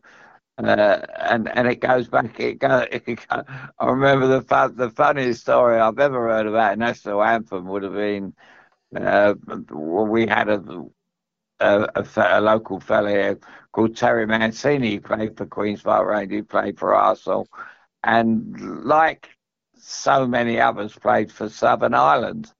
[0.60, 2.40] Uh, and and it goes back.
[2.40, 7.68] It it I remember the the funniest story I've ever heard about a national anthem
[7.68, 8.34] would have been
[8.96, 9.36] uh,
[9.72, 10.86] we had a
[11.62, 13.40] a, a, a, local fella here
[13.74, 14.92] called Terry Mancini.
[14.92, 16.38] He played for Queens Park Rangers.
[16.38, 17.48] He played for Arsenal,
[18.04, 19.30] and like
[19.78, 22.52] so many others, played for Southern Ireland.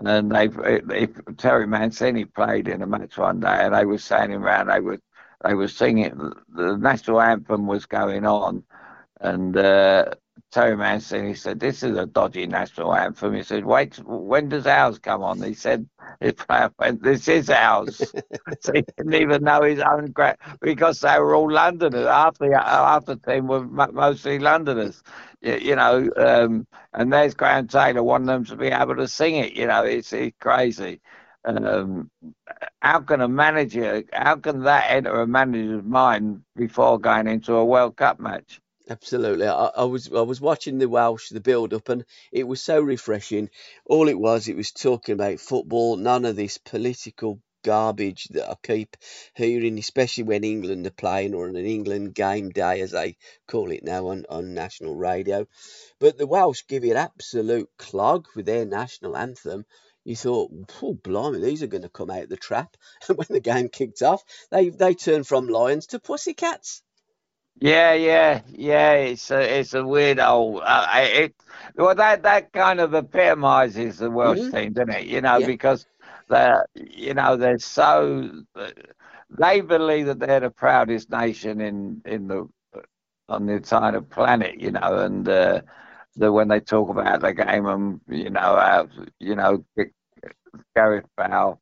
[0.00, 4.68] And they, Terry Mancini played in a match one day, and they were standing around.
[4.68, 5.00] They were
[5.44, 6.32] they were singing.
[6.54, 8.64] The national anthem was going on,
[9.20, 10.12] and uh,
[10.52, 14.98] Terry Mancini said, "This is a dodgy national anthem." He said, "Wait, when does ours
[14.98, 15.88] come on?" He said,
[16.20, 17.98] "This is ours."
[18.60, 20.12] so he didn't even know his own
[20.60, 22.06] because they were all Londoners.
[22.08, 25.02] Half the half the team were mostly Londoners,
[25.42, 26.10] you, you know.
[26.16, 29.54] Um, and there's Graham Taylor wanting them to be able to sing it.
[29.54, 31.00] You know, it's, it's crazy.
[31.44, 32.10] Um,
[32.80, 37.64] how can a manager, how can that enter a manager's mind before going into a
[37.64, 38.60] World Cup match?
[38.90, 39.46] Absolutely.
[39.46, 42.80] I, I, was I was watching the Welsh, the build up, and it was so
[42.80, 43.50] refreshing.
[43.86, 48.54] All it was, it was talking about football, none of this political garbage that I
[48.62, 48.96] keep
[49.34, 53.70] hearing, especially when England are playing or on an England game day, as they call
[53.72, 55.46] it now on, on national radio.
[55.98, 59.66] But the Welsh give it absolute clog with their national anthem.
[60.08, 60.50] You thought,
[60.82, 62.78] oh, blimey, these are going to come out the trap.
[63.08, 66.82] And when the game kicked off, they, they turned from lions to pussycats.
[67.60, 68.92] Yeah, yeah, yeah.
[68.92, 70.62] It's a it's a weird old.
[70.64, 71.34] Uh, it
[71.74, 74.56] well that that kind of epitomizes the Welsh mm-hmm.
[74.56, 75.06] team, doesn't it?
[75.06, 75.46] You know, yeah.
[75.46, 75.84] because
[76.28, 78.30] they you know they're so
[79.28, 82.48] they believe that they're the proudest nation in in the
[83.28, 84.60] on the entire planet.
[84.60, 85.62] You know, and uh,
[86.14, 88.86] the when they talk about the game and you know uh,
[89.18, 89.64] you know
[90.74, 91.60] Gareth Bale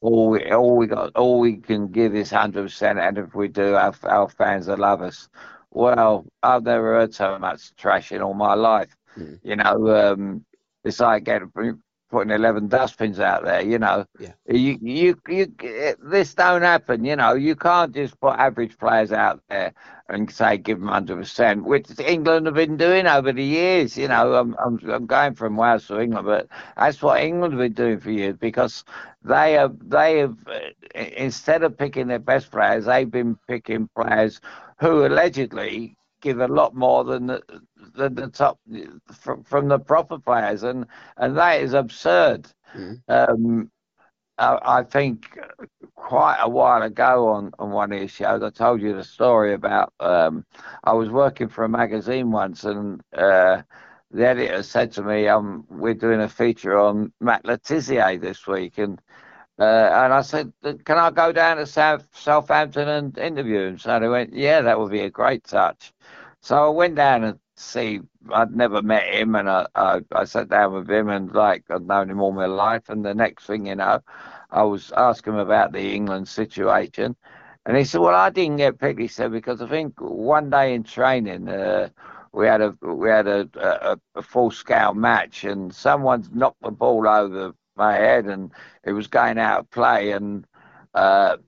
[0.00, 3.48] all we all we got all we can give is hundred percent, and if we
[3.48, 5.28] do, our our fans will love us.
[5.70, 8.94] Well, I've never heard so much trash in all my life.
[9.16, 9.40] Mm.
[9.42, 10.44] You know, um,
[10.84, 11.50] it's like getting
[12.08, 14.04] putting 11 dustbins out there, you know.
[14.18, 14.32] Yeah.
[14.48, 17.34] You, you, you, this don't happen, you know.
[17.34, 19.74] You can't just put average players out there
[20.08, 24.34] and say give them 100%, which England have been doing over the years, you know.
[24.34, 28.00] I'm, I'm, I'm going from Wales to England, but that's what England have been doing
[28.00, 28.84] for years because
[29.22, 30.36] they have, they have,
[30.94, 34.40] instead of picking their best players, they've been picking players
[34.80, 37.42] who allegedly give a lot more than the,
[37.94, 38.58] than the top
[39.12, 42.48] from, from the proper players, and and that is absurd.
[42.76, 43.00] Mm.
[43.08, 43.70] Um,
[44.38, 45.38] I, I, think
[45.96, 49.54] quite a while ago on, on one of these shows, I told you the story
[49.54, 50.44] about um,
[50.84, 53.62] I was working for a magazine once, and uh,
[54.10, 58.46] the editor said to me, um, "We're doing a feature on Matt Le Tissier this
[58.46, 59.00] week," and
[59.58, 60.52] uh, and I said,
[60.84, 64.78] "Can I go down to South, Southampton and interview him?" So they went, "Yeah, that
[64.78, 65.92] would be a great touch."
[66.42, 68.00] So I went down and see.
[68.32, 71.82] I'd never met him, and I, I, I sat down with him, and like I'd
[71.86, 72.88] known him all my life.
[72.88, 74.00] And the next thing you know,
[74.50, 77.16] I was asking him about the England situation,
[77.66, 80.74] and he said, "Well, I didn't get picked." He said because I think one day
[80.74, 81.48] in training.
[81.48, 81.88] Uh,
[82.32, 86.70] we had a we had a, a, a full scale match, and someone knocked the
[86.70, 88.52] ball over my head, and
[88.84, 90.46] it was going out of play, and
[90.94, 91.38] uh,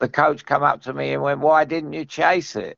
[0.00, 2.76] the coach come up to me and went, "Why didn't you chase it?"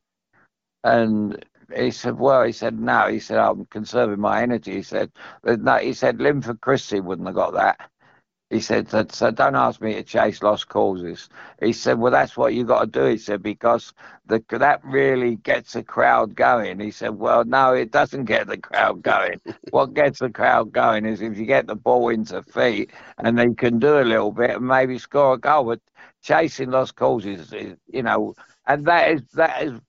[0.85, 3.09] And he said, well, he said, no.
[3.09, 4.73] He said, I'm conserving my energy.
[4.75, 5.11] He said,
[5.45, 5.77] no.
[5.77, 7.90] He said, Linford Christie wouldn't have got that.
[8.51, 11.29] He said, so, so don't ask me to chase lost causes.
[11.61, 13.05] He said, well, that's what you got to do.
[13.05, 13.93] He said, because
[14.25, 16.81] the, that really gets the crowd going.
[16.81, 19.39] He said, well, no, it doesn't get the crowd going.
[19.71, 23.53] what gets the crowd going is if you get the ball into feet and they
[23.53, 25.63] can do a little bit and maybe score a goal.
[25.63, 25.79] But
[26.21, 28.35] chasing lost causes, is, you know,
[28.67, 29.79] and that is that has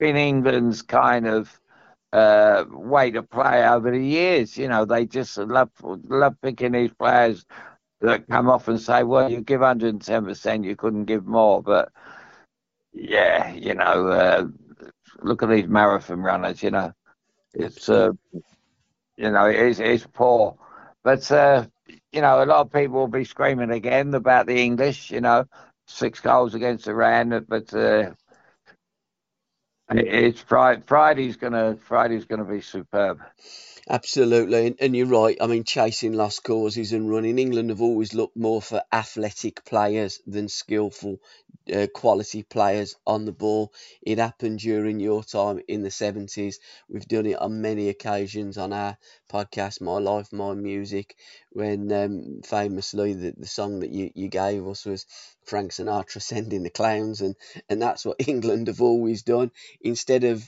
[0.00, 1.60] been England's kind of
[2.12, 4.58] uh, way to play over the years.
[4.58, 7.46] You know, they just love love picking these players
[8.00, 11.90] that come off and say, "Well, you give 110 percent, you couldn't give more." But
[12.92, 14.46] yeah, you know, uh,
[15.22, 16.62] look at these marathon runners.
[16.62, 16.92] You know,
[17.54, 18.10] it's uh,
[19.16, 20.56] you know, it's it's poor,
[21.02, 21.66] but uh,
[22.12, 25.10] you know, a lot of people will be screaming again about the English.
[25.10, 25.44] You know,
[25.86, 28.10] six goals against Iran, but uh,
[29.90, 30.82] it's Friday.
[30.86, 33.20] Friday's gonna Friday's gonna be superb.
[33.90, 35.36] Absolutely, and, you're right.
[35.40, 37.38] I mean, chasing lost causes and running.
[37.38, 41.18] England have always looked more for athletic players than skillful,
[41.70, 43.72] uh, quality players on the ball.
[44.00, 46.58] It happened during your time in the 70s.
[46.88, 48.96] We've done it on many occasions on our
[49.30, 51.16] podcast, My Life, My Music,
[51.52, 55.06] when um, famously the, the song that you, you gave us was
[55.44, 57.36] Frank Sinatra Send in the Clowns, and,
[57.68, 59.50] and that's what England have always done.
[59.80, 60.44] Instead of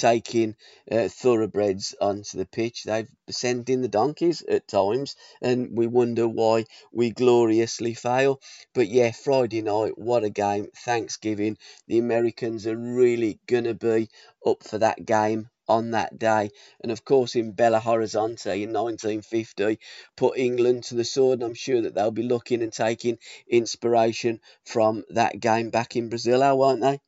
[0.00, 0.56] taking
[0.90, 2.84] uh, thoroughbreds onto the pitch.
[2.84, 8.40] They've sent in the donkeys at times, and we wonder why we gloriously fail.
[8.72, 10.68] But yeah, Friday night, what a game!
[10.74, 11.58] Thanksgiving.
[11.86, 14.08] The Americans are really to be
[14.46, 16.50] up for that game on that day.
[16.82, 19.78] And of course, in Belo Horizonte in 1950,
[20.16, 21.40] put England to the sword.
[21.40, 26.08] And I'm sure that they'll be looking and taking inspiration from that game back in
[26.08, 27.00] Brazil, won't they?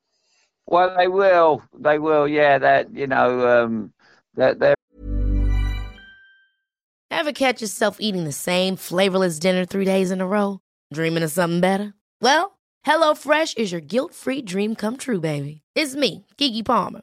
[0.67, 1.63] Well, they will.
[1.79, 2.29] They will.
[2.29, 3.93] Yeah, that you know, um,
[4.35, 4.75] that they're.
[7.11, 10.61] Ever catch yourself eating the same flavorless dinner three days in a row?
[10.93, 11.95] Dreaming of something better?
[12.21, 15.63] Well, HelloFresh is your guilt-free dream come true, baby.
[15.75, 17.03] It's me, Keke Palmer.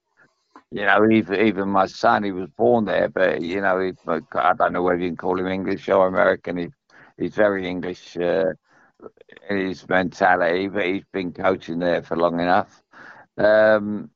[0.71, 3.93] you know, even even my son, he was born there, but you know, he,
[4.35, 6.57] I don't know whether you can call him English or American.
[6.57, 6.67] He,
[7.17, 8.17] he's very English.
[8.17, 8.53] Uh,
[9.49, 12.83] his mentality, but he's been coaching there for long enough.
[13.37, 14.11] Um,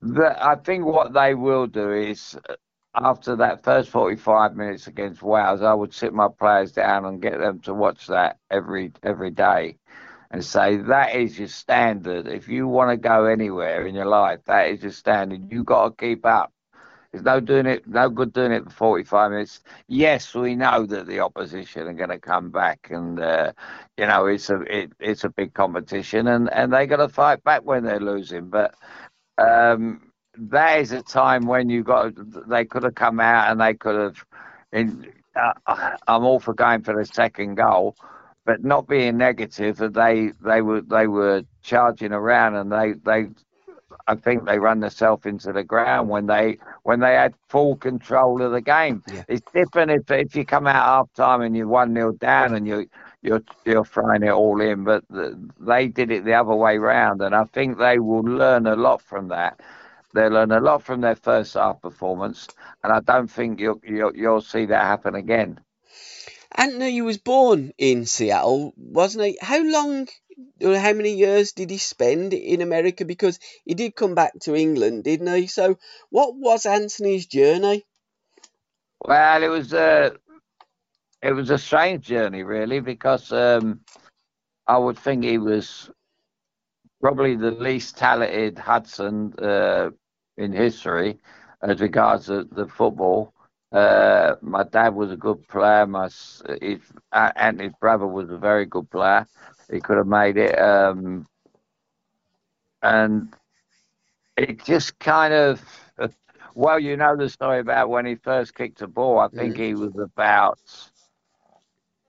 [0.00, 2.38] the, I think what they will do is
[2.94, 7.38] after that first 45 minutes against Wales, I would sit my players down and get
[7.38, 9.77] them to watch that every every day
[10.30, 12.26] and say that is your standard.
[12.28, 15.50] If you want to go anywhere in your life, that is your standard.
[15.50, 16.52] You got to keep up.
[17.12, 19.60] There's no doing it, no good doing it for 45 minutes.
[19.88, 23.52] Yes, we know that the opposition are going to come back, and uh,
[23.96, 27.42] you know it's a it, it's a big competition, and and they got to fight
[27.44, 28.50] back when they're losing.
[28.50, 28.74] But
[29.38, 32.12] um, that is a time when you got
[32.48, 34.24] they could have come out and they could have.
[34.72, 35.54] In, uh,
[36.06, 37.96] I'm all for going for the second goal,
[38.48, 39.76] but not being negative.
[39.76, 43.28] That they they were they were charging around and they they
[44.06, 48.40] I think they run themselves into the ground when they when they had full control
[48.40, 49.02] of the game.
[49.12, 49.24] Yeah.
[49.28, 52.66] It's different if if you come out half time and you're one 0 down and
[52.66, 52.86] you
[53.20, 57.20] you're you're throwing it all in, but the, they did it the other way round,
[57.20, 59.60] and I think they will learn a lot from that.
[60.14, 62.48] They'll learn a lot from their first half performance,
[62.82, 65.60] and I don't think you'll you'll, you'll see that happen again.
[66.54, 69.38] Anthony was born in Seattle, wasn't he?
[69.40, 70.08] How long
[70.60, 73.04] how many years did he spend in America?
[73.04, 75.46] Because he did come back to England, didn't he?
[75.46, 75.78] So,
[76.10, 77.84] what was Anthony's journey?
[79.00, 80.16] Well, it was a
[81.22, 83.80] it was a strange journey, really, because um,
[84.66, 85.90] I would think he was
[87.00, 89.90] probably the least talented Hudson uh,
[90.36, 91.18] in history
[91.62, 93.32] as regards the football.
[93.70, 95.86] Uh, my dad was a good player.
[95.86, 96.08] My
[96.60, 96.80] his,
[97.12, 99.26] Anthony's brother was a very good player.
[99.70, 100.58] He could have made it.
[100.58, 101.26] Um,
[102.82, 103.34] and
[104.36, 105.62] it just kind of,
[106.54, 109.18] well, you know the story about when he first kicked a ball.
[109.18, 109.66] I think mm.
[109.66, 110.60] he was about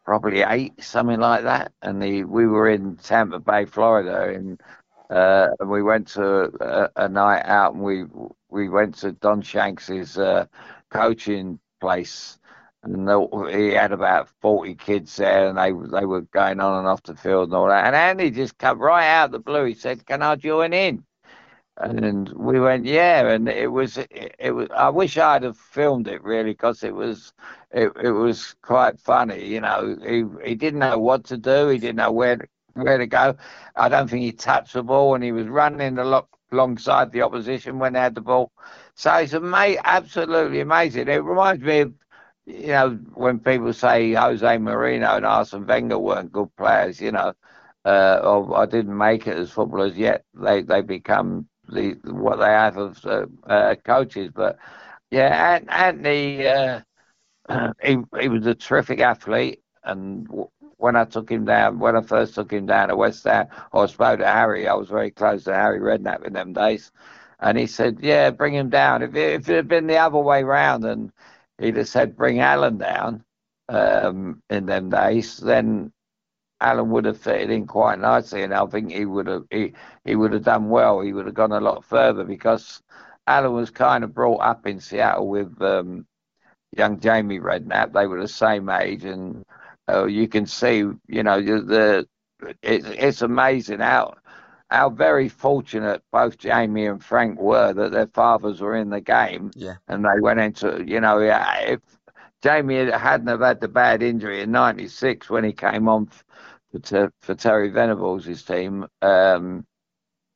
[0.05, 1.73] probably eight, something like that.
[1.81, 4.61] And he, we were in Tampa Bay, Florida, and
[5.09, 8.05] uh, and we went to a, a, night out, and we
[8.49, 10.45] we went to Don Shanks's uh,
[10.89, 12.39] coaching place
[12.83, 13.09] and
[13.51, 17.15] he had about 40 kids there and they they were going on and off the
[17.15, 17.85] field and all that.
[17.85, 19.65] And Andy just come right out of the blue.
[19.65, 21.03] He said can I join in?
[21.77, 23.27] And we went yeah.
[23.27, 26.93] And it was it, it was I wish I'd have filmed it really because it
[26.95, 27.33] was
[27.71, 29.97] it, it was quite funny you know.
[30.01, 31.67] He he didn't know what to do.
[31.67, 33.35] He didn't know where to, where to go.
[33.75, 35.97] I don't think he touched the ball and he was running
[36.51, 38.51] alongside the opposition when they had the ball
[38.99, 41.93] so it's ama- absolutely amazing it reminds me of
[42.47, 47.33] you know, when people say Jose Mourinho and Arsene Wenger weren't good players, you know,
[47.85, 52.47] uh, or I didn't make it as footballers yet, they they become the what they
[52.47, 54.31] have as uh, uh, coaches.
[54.35, 54.57] But
[55.11, 56.81] yeah, Anthony, uh,
[57.83, 60.27] he he was a terrific athlete, and
[60.77, 63.85] when I took him down, when I first took him down to West Ham, I
[63.87, 64.67] spoke to Harry.
[64.67, 66.91] I was very close to Harry Redknapp in them days,
[67.41, 70.19] and he said, "Yeah, bring him down." If it, if it had been the other
[70.19, 71.11] way round, and
[71.57, 73.23] he'd have said, "Bring Alan down,"
[73.69, 75.91] um, in them days, then
[76.61, 79.73] Alan would have fitted in quite nicely, and I think he would have he,
[80.05, 81.01] he would have done well.
[81.01, 82.81] He would have gone a lot further because
[83.27, 86.05] Alan was kind of brought up in Seattle with um,
[86.75, 87.93] young Jamie Redknapp.
[87.93, 89.43] They were the same age, and
[89.89, 92.07] uh, you can see, you know, the
[92.61, 94.15] it, it's amazing how
[94.69, 99.51] how very fortunate both Jamie and Frank were that their fathers were in the game,
[99.55, 99.75] yeah.
[99.87, 101.79] and they went into, you know, if
[102.41, 106.07] Jamie hadn't have had the bad injury in '96 when he came on
[106.83, 109.65] for, for Terry Venables' his team, um,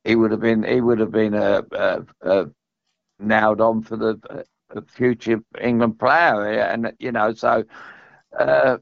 [0.04, 2.46] he would have been he would have been a, a, a
[3.20, 4.44] nailed on for the
[4.88, 7.64] future England player, and you know so.
[8.38, 8.78] Uh,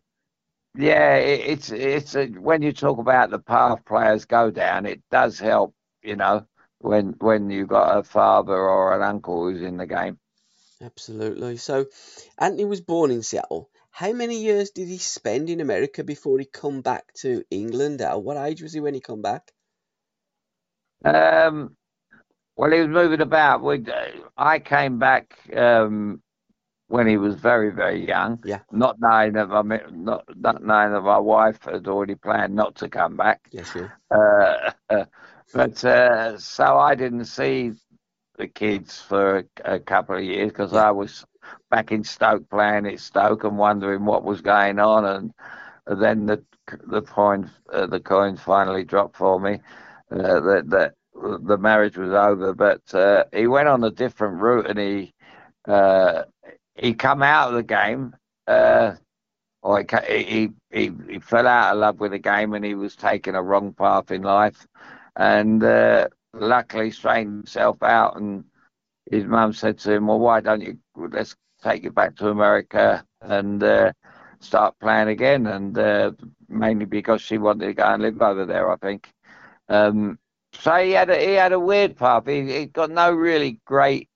[0.76, 5.02] yeah, it, it's it's a, when you talk about the path players go down, it
[5.12, 6.46] does help, you know,
[6.80, 10.18] when when you got a father or an uncle who's in the game.
[10.82, 11.58] Absolutely.
[11.58, 11.86] So,
[12.40, 13.70] Anthony was born in Seattle.
[13.92, 18.02] How many years did he spend in America before he come back to England?
[18.02, 19.52] At what age was he when he come back?
[21.04, 21.76] Um,
[22.56, 23.64] well, he was moving about.
[23.64, 23.84] We,
[24.38, 26.22] I came back um,
[26.92, 28.38] when he was very, very young.
[28.44, 28.60] Yeah.
[28.72, 32.90] Not knowing that my not not knowing that my wife had already planned not to
[32.90, 33.40] come back.
[33.52, 33.94] Yes, sure.
[34.12, 35.06] Uh, uh,
[35.54, 37.72] but uh, so I didn't see
[38.38, 40.90] the kids for a, a couple of years because yeah.
[40.90, 41.26] I was
[41.70, 45.34] back in Stoke playing at Stoke and wondering what was going on, and,
[46.02, 46.44] then the
[46.88, 49.60] the coin uh, the coins finally dropped for me
[50.12, 52.54] uh, that that the marriage was over.
[52.54, 55.14] But uh, he went on a different route, and he
[55.68, 56.24] uh,
[56.82, 58.16] he come out of the game.
[58.48, 58.96] Uh,
[59.64, 62.96] or he, he, he he fell out of love with the game, and he was
[62.96, 64.66] taking a wrong path in life,
[65.16, 68.44] and uh, luckily straightened himself out and
[69.12, 73.06] his mum said to him, "Well, why don't you let's take you back to America
[73.22, 73.94] and uh,
[74.40, 76.12] start playing again?" And uh,
[76.50, 79.10] mainly because she wanted to go and live over there, I think.
[79.70, 80.18] Um,
[80.54, 82.26] so he had a, he had a weird path.
[82.26, 84.10] He, he got no really great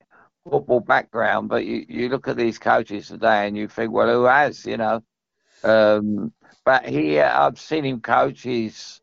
[0.50, 4.24] football background, but you, you look at these coaches today and you think, well, who
[4.26, 5.02] has, you know?
[5.64, 6.32] Um,
[6.64, 8.41] but he, I've seen him coach.
[8.41, 9.02] He's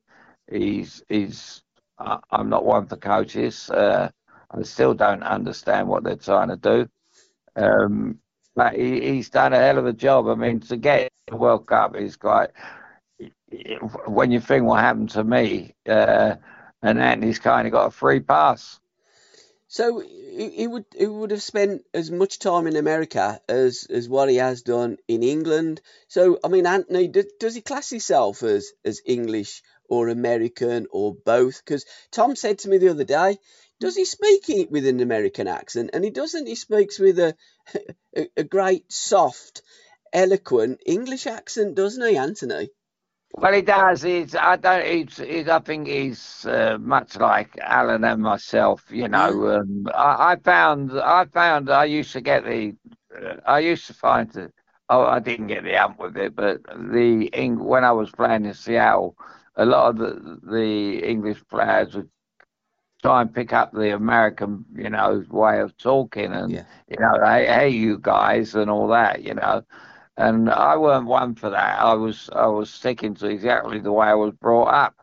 [0.50, 1.62] he's he's.
[1.98, 3.70] I'm not one for coaches.
[3.70, 4.10] Uh,
[4.50, 6.88] I still don't understand what they're trying to do.
[7.54, 8.18] Um,
[8.56, 10.26] but he, he's done a hell of a job.
[10.26, 12.50] I mean, to get the World Cup is quite.
[14.06, 16.36] When you think what happened to me, uh,
[16.82, 18.80] and Anthony's kind of got a free pass.
[19.68, 20.02] So
[20.32, 24.36] he would he would have spent as much time in America as as what he
[24.36, 25.80] has done in England.
[26.08, 31.64] So I mean, Anthony, does he class himself as as English or American or both?
[31.64, 33.38] Because Tom said to me the other day
[33.82, 35.90] does he speak it with an American accent?
[35.92, 36.46] And he doesn't.
[36.46, 37.34] He speaks with a,
[38.16, 39.62] a, a great, soft,
[40.12, 42.70] eloquent English accent, doesn't he, Anthony?
[43.34, 44.02] Well, he does.
[44.02, 44.34] He's.
[44.34, 44.86] I don't.
[44.86, 45.16] He's.
[45.16, 48.84] he's I think he's uh, much like Alan and myself.
[48.90, 49.32] You know.
[49.32, 49.60] Mm.
[49.60, 50.92] Um, I, I, found.
[51.00, 51.70] I found.
[51.70, 52.76] I used to get the.
[53.14, 54.52] Uh, I used to find the.
[54.88, 58.52] Oh, I didn't get the amp with it, but the when I was playing in
[58.52, 59.16] Seattle,
[59.56, 62.10] a lot of the the English players would
[63.02, 66.64] try and pick up the American, you know, way of talking and yeah.
[66.88, 69.62] you know, hey, hey, you guys, and all that, you know.
[70.16, 71.80] And I weren't one for that.
[71.80, 74.94] I was I was sticking to exactly the way I was brought up,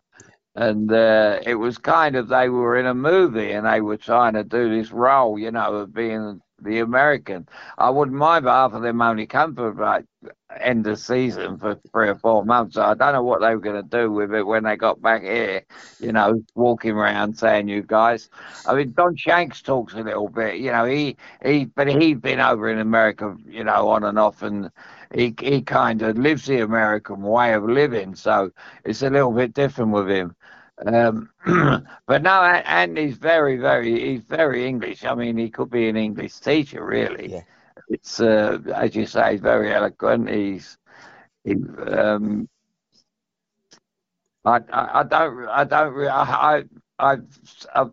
[0.55, 4.33] and uh, it was kind of they were in a movie and they were trying
[4.33, 7.47] to do this role, you know, of being the American.
[7.77, 10.05] I wouldn't mind half of them only come for like
[10.59, 12.77] end of season for three or four months.
[12.77, 15.23] I don't know what they were going to do with it when they got back
[15.23, 15.63] here,
[15.99, 18.29] you know, walking around saying, you guys.
[18.65, 22.39] I mean, Don Shanks talks a little bit, you know, he, he, but he'd been
[22.39, 24.69] over in America, you know, on and off and
[25.13, 28.15] he, he kind of lives the American way of living.
[28.15, 28.51] So
[28.85, 30.35] it's a little bit different with him.
[30.85, 31.29] Um,
[32.07, 35.03] but no, and he's very, very, he's very English.
[35.03, 37.33] I mean, he could be an English teacher, really.
[37.33, 37.41] Yeah
[37.89, 40.29] it's uh, as you say, he's very eloquent.
[40.29, 40.77] He's
[41.43, 41.53] he,
[41.87, 42.49] um,
[44.45, 46.63] I, I, I don't I don't I,
[46.99, 47.39] I I've
[47.75, 47.91] I've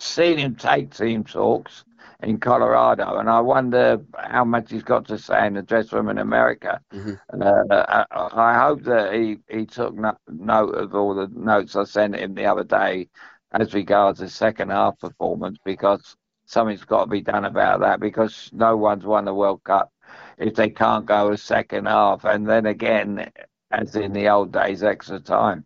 [0.00, 1.85] seen him take team talks,
[2.22, 6.08] in Colorado, and I wonder how much he's got to say in the dressing room
[6.08, 6.80] in America.
[6.92, 7.42] Mm-hmm.
[7.42, 11.84] Uh, I, I, hope that he, he took no, note of all the notes I
[11.84, 13.08] sent him the other day
[13.52, 18.50] as regards the second half performance because something's got to be done about that because
[18.52, 19.92] no one's won the World Cup
[20.38, 23.30] if they can't go a second half, and then again,
[23.70, 25.64] as in the old days, extra time.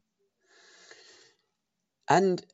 [2.08, 2.44] And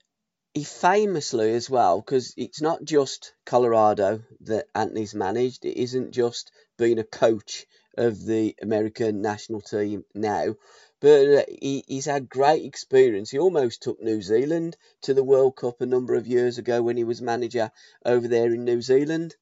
[0.56, 5.66] he famously as well, because it's not just Colorado that Anthony's managed.
[5.66, 7.66] It isn't just being a coach
[7.98, 10.54] of the American national team now,
[11.02, 13.30] but uh, he, he's had great experience.
[13.30, 16.96] He almost took New Zealand to the World Cup a number of years ago when
[16.96, 17.70] he was manager
[18.06, 19.36] over there in New Zealand.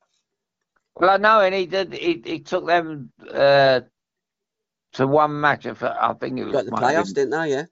[0.97, 1.93] Well, I know, and he did.
[1.93, 3.83] He, he took them uh,
[4.95, 5.65] to one match.
[5.65, 7.51] I think it was got the playoffs, didn't they?
[7.51, 7.67] Yeah.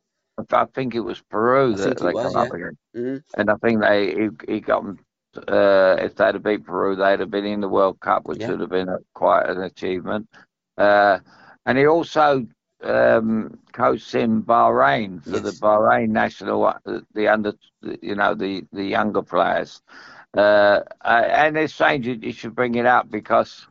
[0.51, 2.41] I think it was Peru that they was, come yeah.
[2.41, 3.41] up against, mm-hmm.
[3.41, 4.99] and I think they he, he got them.
[5.37, 8.51] Uh, if they'd have beat Peru, they'd have been in the World Cup, which yeah.
[8.51, 10.28] would have been a, quite an achievement.
[10.76, 11.18] Uh,
[11.64, 12.47] and he also
[12.83, 15.43] um, coached in Bahrain for yes.
[15.43, 17.55] the Bahrain national, uh, the under,
[18.03, 19.80] you know, the the younger players.
[20.37, 23.66] Uh, and it's strange you should bring it up because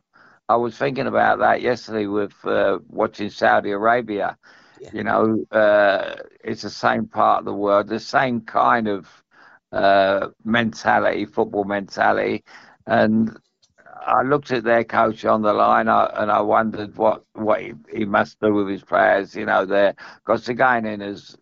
[0.48, 4.36] I was thinking about that yesterday with uh, watching Saudi Arabia.
[4.82, 4.90] Yeah.
[4.92, 9.08] You know, uh, it's the same part of the world, the same kind of
[9.72, 12.44] uh, mentality, football mentality,
[12.86, 13.36] and
[14.06, 17.74] I looked at their coach on the line I, and I wondered what what he,
[17.92, 19.34] he, must do with his players.
[19.36, 21.36] You know, there because they're going in as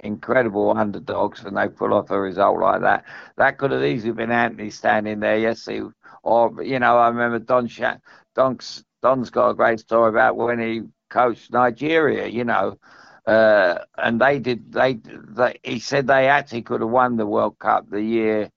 [0.00, 3.04] incredible underdogs and they pull off a result like that.
[3.36, 5.88] That could have easily been Anthony standing there yesterday,
[6.22, 7.98] or you know, I remember Don Sha-
[8.34, 12.26] Don's Don's got a great story about when he coached Nigeria.
[12.26, 12.78] You know.
[13.26, 14.72] Uh, and they did.
[14.72, 18.50] They, they, he said they actually could have won the World Cup the year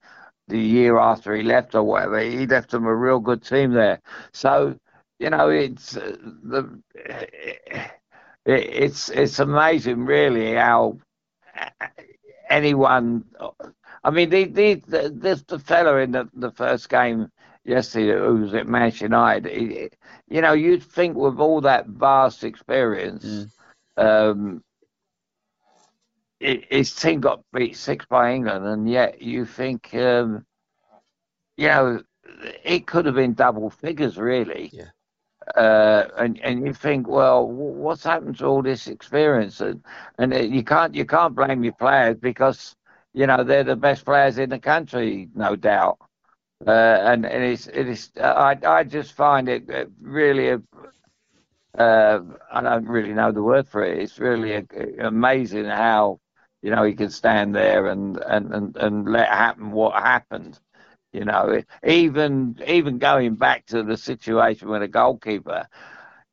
[0.48, 2.20] the year after he left or whatever.
[2.20, 4.02] He left them a real good team there.
[4.34, 4.78] So
[5.20, 7.92] you know, it's uh, the it,
[8.46, 10.98] it's it's amazing really how
[12.50, 13.24] anyone.
[14.04, 17.30] I mean, the the the, the fella in the, the first game
[17.68, 19.90] yesterday who was at Manchester United, he,
[20.30, 23.52] you know, you'd think with all that vast experience, mm.
[24.04, 24.64] um,
[26.40, 30.46] his team got beat six by England, and yet you think, um,
[31.58, 32.02] you know,
[32.64, 34.70] it could have been double figures, really.
[34.72, 34.90] Yeah.
[35.56, 39.62] Uh, and and you think, well, what's happened to all this experience?
[39.62, 39.84] And
[40.20, 42.76] and you can't you can't blame your players because
[43.14, 45.98] you know they're the best players in the country, no doubt.
[46.66, 50.62] Uh, and and it's it is I I just find it uh, really a,
[51.78, 54.00] uh, I don't really know the word for it.
[54.00, 54.66] It's really a,
[55.00, 56.20] amazing how
[56.62, 60.60] you know, he could stand there and, and, and, and let happen what happened.
[61.14, 65.68] You know, even even going back to the situation with the goalkeeper,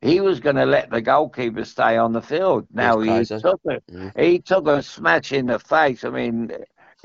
[0.01, 2.67] he was going to let the goalkeeper stay on the field.
[2.71, 3.83] Now he took it.
[3.89, 4.19] Mm-hmm.
[4.19, 6.03] He took a smash in the face.
[6.03, 6.51] I mean,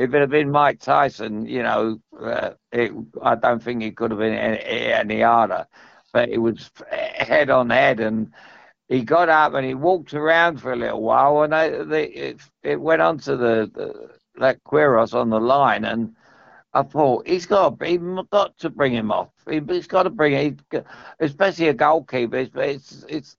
[0.00, 2.90] if it had been Mike Tyson, you know, uh, it,
[3.22, 5.66] I don't think it could have been any, any harder.
[6.10, 8.32] But it was head on head, and
[8.88, 12.40] he got up and he walked around for a little while, and I, they, it,
[12.62, 16.16] it went on to the, the that Queiroz on the line, and
[16.72, 17.98] I thought he's got he
[18.32, 19.28] got to bring him off.
[19.50, 20.86] He, has got to bring it,
[21.20, 22.38] especially a goalkeeper.
[22.38, 23.36] It's it's it's,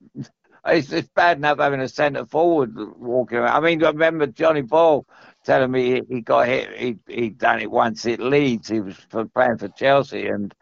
[0.68, 3.56] it's, it's bad enough having a centre forward walking around.
[3.56, 5.08] I mean, I remember Johnny Ball
[5.44, 6.78] telling me he, got hit.
[6.78, 8.70] He he done it once at Leeds.
[8.70, 10.54] He was for, playing for Chelsea, and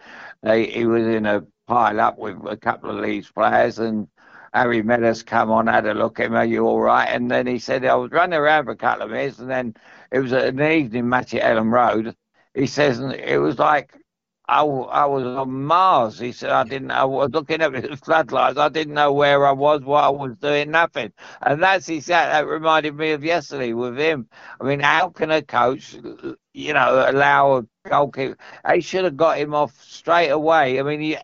[0.45, 4.07] he, he was in a pile up with a couple of Leeds players, and
[4.53, 7.05] Harry Medhurst come on, had a look at him, are you all right?
[7.07, 9.75] And then he said, I was running around for a couple of minutes, and then
[10.11, 12.15] it was an evening match at Elland Road.
[12.55, 13.93] He says, and it was like
[14.49, 16.19] I, I was on Mars.
[16.19, 18.57] He said, I didn't I was looking at the floodlights.
[18.57, 21.13] I didn't know where I was, what I was doing, nothing.
[21.41, 24.29] And that's exactly, that reminded me of yesterday with him.
[24.61, 25.95] I mean, how can a coach,
[26.53, 28.37] you know, allow a goalkeeper?
[28.67, 30.79] They should have got him off straight away.
[30.79, 31.17] I mean, he,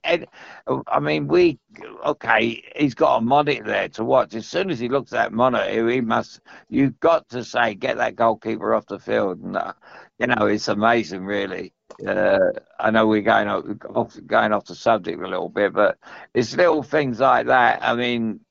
[0.87, 1.59] I mean, we,
[2.05, 4.35] okay, he's got a monitor there to watch.
[4.35, 7.97] As soon as he looks at that monitor, he must, you've got to say, get
[7.97, 9.39] that goalkeeper off the field.
[9.41, 9.73] And, uh,
[10.19, 11.74] you know, it's amazing, really.
[12.05, 15.97] Uh, I know we're going off, going off the subject a little bit, but
[16.33, 17.79] it's little things like that.
[17.81, 18.41] I mean,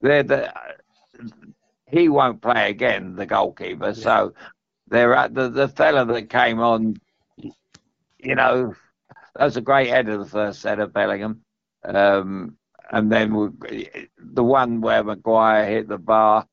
[0.00, 0.52] they're the,
[1.86, 3.88] he won't play again, the goalkeeper.
[3.88, 3.92] Yeah.
[3.92, 4.34] So
[4.88, 6.96] they're at the the fella that came on.
[8.18, 8.74] You know,
[9.34, 11.42] that was a great head of the first set of Bellingham.
[11.84, 12.56] Um,
[12.90, 16.46] and then we, the one where Maguire hit the bar,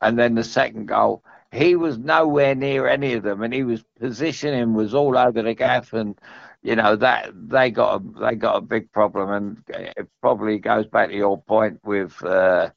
[0.00, 1.22] and then the second goal
[1.56, 5.54] he was nowhere near any of them, and he was positioning was all over the
[5.54, 6.18] gaff, and
[6.62, 9.62] you know that they got a, they got a big problem, and
[9.96, 12.70] it probably goes back to your point with uh,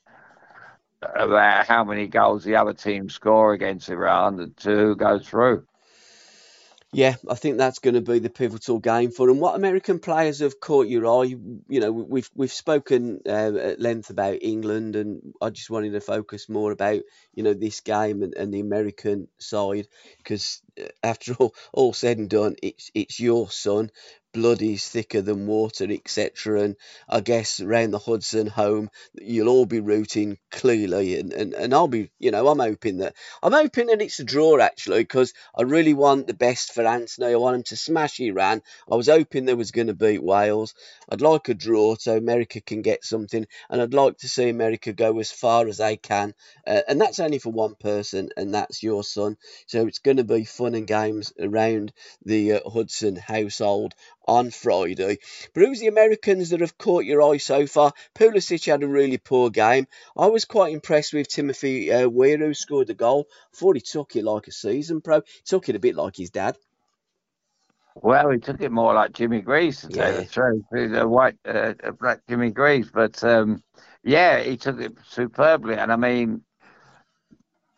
[1.01, 5.65] about how many goals the other team score against Iran to who goes through.
[6.91, 9.39] Yeah, I think that's going to be the pivotal game for them.
[9.39, 11.25] What American players have caught your eye?
[11.67, 16.01] You know, we've we've spoken uh, at length about England, and I just wanted to
[16.01, 17.01] focus more about
[17.35, 19.87] you know this game and, and the American side
[20.17, 23.91] because uh, after all all said and done, it's it's your son,
[24.33, 26.61] blood is thicker than water, etc.
[26.61, 26.75] And
[27.07, 31.87] I guess around the Hudson home, you'll all be rooting clearly, and, and, and I'll
[31.87, 35.63] be, you know, I'm hoping that I'm hoping that it's a draw actually, because I
[35.63, 37.33] really want the best for Anthony.
[37.33, 38.61] I want him to smash Iran.
[38.91, 40.73] I was hoping there was going to beat Wales.
[41.09, 44.93] I'd like a draw so America can get something, and I'd like to see America
[44.93, 46.33] go as far as they can,
[46.67, 49.37] uh, and that's only for one person, and that's your son.
[49.67, 51.93] So it's going to be fun and games around
[52.25, 53.93] the uh, Hudson household
[54.29, 55.17] on Friday.
[55.53, 57.93] But who's the Americans that have caught your eye so far?
[58.15, 59.87] Pulisic had a really poor game.
[60.17, 63.27] I was quite impressed with Timothy uh, Weah, who scored the goal.
[63.53, 65.21] I thought he took it like a season pro.
[65.21, 66.57] He took it a bit like his dad.
[67.95, 70.11] Well, he took it more like Jimmy Greaves, to yeah.
[70.11, 70.63] tell the truth.
[70.73, 72.89] He's a white, uh, a black Jimmy Greaves.
[72.91, 73.63] But um,
[74.03, 75.75] yeah, he took it superbly.
[75.75, 76.43] And I mean,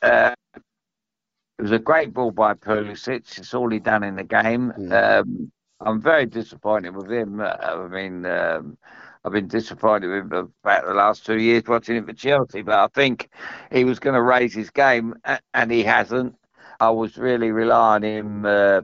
[0.01, 3.37] uh, it was a great ball by Pulisic.
[3.37, 4.73] It's all he done in the game.
[4.77, 5.21] Mm.
[5.21, 5.51] Um,
[5.86, 7.39] I'm very disappointed with him.
[7.39, 8.77] Uh, I mean, um,
[9.25, 12.79] I've been disappointed with him about the last two years watching him for Chelsea, but
[12.79, 13.29] I think
[13.71, 15.15] he was going to raise his game,
[15.53, 16.36] and he hasn't.
[16.79, 18.82] I was really relying on him uh,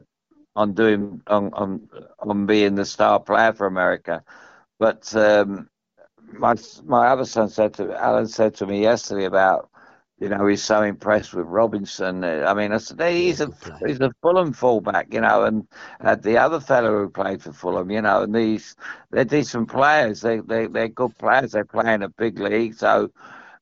[0.56, 1.88] on doing on, on
[2.20, 4.22] on being the star player for America,
[4.78, 5.68] but um,
[6.32, 9.70] my my other son said to Alan said to me yesterday about
[10.20, 12.24] you know, he's so impressed with Robinson.
[12.24, 13.50] I mean, I said, he's a
[13.86, 15.66] he's a Fulham fullback, you know, and
[16.00, 18.74] uh, the other fellow who played for Fulham, you know, and these
[19.10, 20.20] they're decent players.
[20.20, 21.52] They they they're good players.
[21.52, 23.10] They play in a big league, so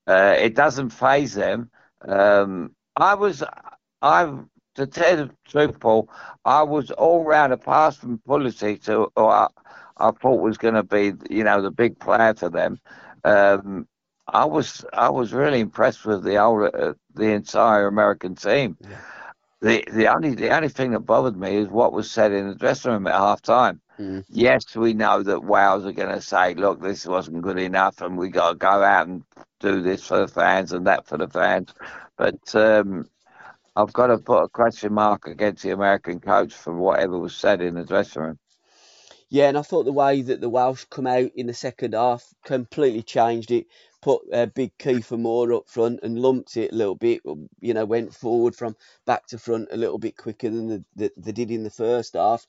[0.06, 1.70] uh, it doesn't phase them.
[2.02, 3.42] Um, I was
[4.00, 4.32] I
[4.76, 6.08] to tell the truth, Paul,
[6.44, 9.48] I was all round apart from Pulisic, who I,
[9.96, 12.78] I thought was going to be, you know, the big player for them.
[13.24, 13.88] Um,
[14.28, 18.76] I was I was really impressed with the uh, the entire American team.
[18.80, 18.98] Yeah.
[19.60, 22.54] The the only the only thing that bothered me is what was said in the
[22.54, 23.80] dressing room at half time.
[23.98, 24.24] Mm.
[24.28, 28.18] Yes, we know that Wales are going to say, "Look, this wasn't good enough, and
[28.18, 29.22] we got to go out and
[29.60, 31.72] do this for the fans and that for the fans."
[32.16, 33.08] But um,
[33.76, 37.60] I've got to put a question mark against the American coach for whatever was said
[37.62, 38.38] in the dressing room.
[39.28, 42.32] Yeah, and I thought the way that the Welsh come out in the second half
[42.44, 43.66] completely changed it
[44.00, 47.22] put uh, big Kiefer Moore up front and lumped it a little bit.
[47.60, 51.12] You know, went forward from back to front a little bit quicker than the, the,
[51.16, 52.46] they did in the first half.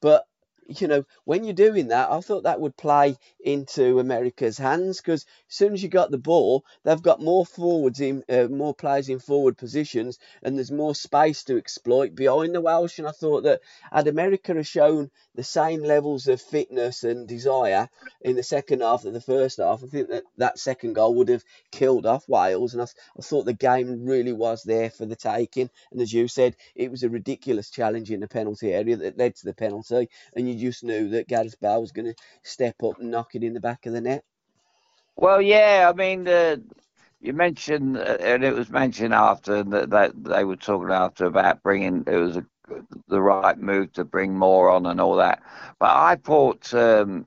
[0.00, 0.26] But
[0.68, 5.24] you know, when you're doing that, I thought that would play into America's hands because
[5.48, 9.08] as soon as you got the ball, they've got more forwards in, uh, more players
[9.08, 12.98] in forward positions, and there's more space to exploit behind the Welsh.
[12.98, 13.60] And I thought that
[13.92, 17.88] had America have shown the same levels of fitness and desire
[18.22, 21.28] in the second half of the first half, I think that that second goal would
[21.28, 22.72] have killed off Wales.
[22.72, 25.70] And I, I thought the game really was there for the taking.
[25.92, 29.36] And as you said, it was a ridiculous challenge in the penalty area that led
[29.36, 32.82] to the penalty, and you you just knew that Gareth Bale was going to step
[32.82, 34.24] up and knock it in the back of the net.
[35.16, 36.56] Well, yeah, I mean, uh,
[37.20, 41.62] you mentioned, uh, and it was mentioned after that, that they were talking after about
[41.62, 42.46] bringing it was a,
[43.08, 45.42] the right move to bring more on and all that.
[45.78, 47.26] But I thought, um,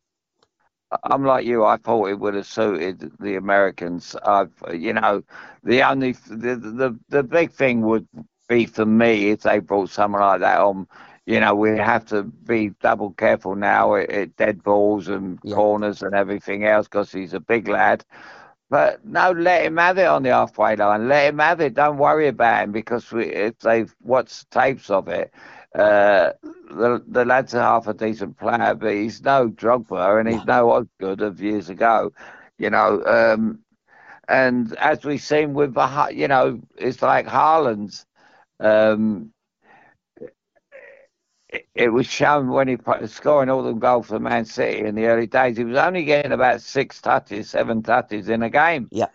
[1.04, 1.66] I'm like you.
[1.66, 4.16] I thought it would have suited the Americans.
[4.26, 5.24] I've, you know,
[5.64, 8.08] the only the the the big thing would
[8.48, 10.88] be for me if they brought someone like that on
[11.30, 15.54] you know, we have to be double careful now at, at dead balls and yeah.
[15.54, 18.04] corners and everything else because he's a big lad.
[18.72, 21.08] But no, let him have it on the halfway line.
[21.08, 21.76] Let him have it.
[21.76, 25.32] Don't worry about him because we, if they've watched tapes of it,
[25.76, 26.32] uh,
[26.72, 30.72] the the lad's a half a decent player, but he's no Drogba and he's no
[30.72, 32.12] Osgood of years ago,
[32.58, 33.04] you know.
[33.06, 33.60] Um,
[34.28, 38.08] and as we've seen with, the, you know, it's like Haaland's.
[38.60, 39.32] Um,
[41.76, 45.06] it was shown when he was scoring all the goals for Man City in the
[45.06, 45.58] early days.
[45.58, 48.88] He was only getting about six touches, seven touches in a game.
[48.92, 49.08] Yeah.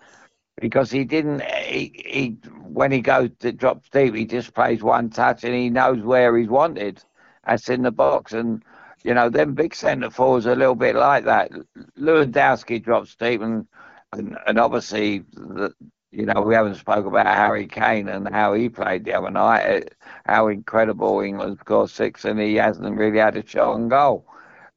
[0.60, 2.28] Because he didn't, he, he
[2.62, 6.36] when he goes to drops deep, he just plays one touch and he knows where
[6.36, 7.02] he's wanted.
[7.46, 8.32] That's in the box.
[8.32, 8.64] And,
[9.02, 11.52] you know, them big centre forwards are a little bit like that.
[11.98, 13.66] Lewandowski drops deep and,
[14.12, 15.74] and, and obviously, the,
[16.14, 19.94] you know, we haven't spoke about Harry Kane and how he played the other night.
[20.24, 24.26] How incredible England scored six, and he hasn't really had a shot on goal.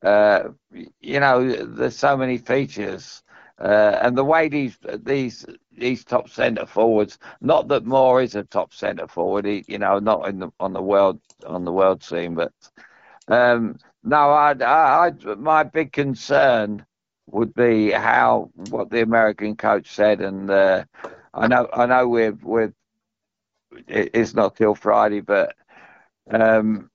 [0.01, 0.49] Uh,
[0.99, 3.23] you know, there's so many features,
[3.59, 5.45] uh, and the way these these
[5.77, 7.19] these top centre forwards.
[7.41, 9.45] Not that Moore is a top centre forward.
[9.45, 12.51] He, you know, not in the on the world on the world scene, but
[13.27, 16.85] um, no, I, I, my big concern
[17.29, 20.85] would be how what the American coach said, and uh,
[21.38, 22.73] I know I know we're we're
[23.88, 25.55] it's not till Friday, but
[26.29, 26.89] um,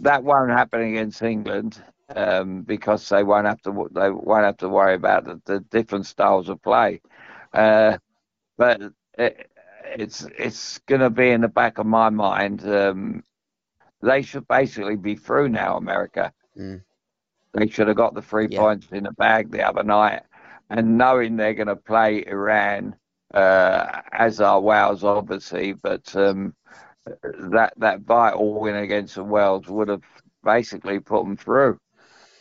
[0.00, 1.82] that won't happen against England
[2.14, 6.06] um, because they won't have to they won't have to worry about the, the different
[6.06, 7.00] styles of play.
[7.52, 7.98] Uh,
[8.56, 8.80] but
[9.18, 9.50] it,
[9.84, 12.66] it's it's going to be in the back of my mind.
[12.66, 13.24] Um,
[14.02, 16.32] they should basically be through now, America.
[16.56, 16.82] Mm.
[17.54, 18.60] They should have got the three yeah.
[18.60, 20.22] points in the bag the other night,
[20.68, 22.94] and knowing they're going to play Iran
[23.34, 26.54] uh, as are Wales, obviously, but um,
[27.50, 30.02] that that vital win against the Wales would have
[30.44, 31.78] basically put them through.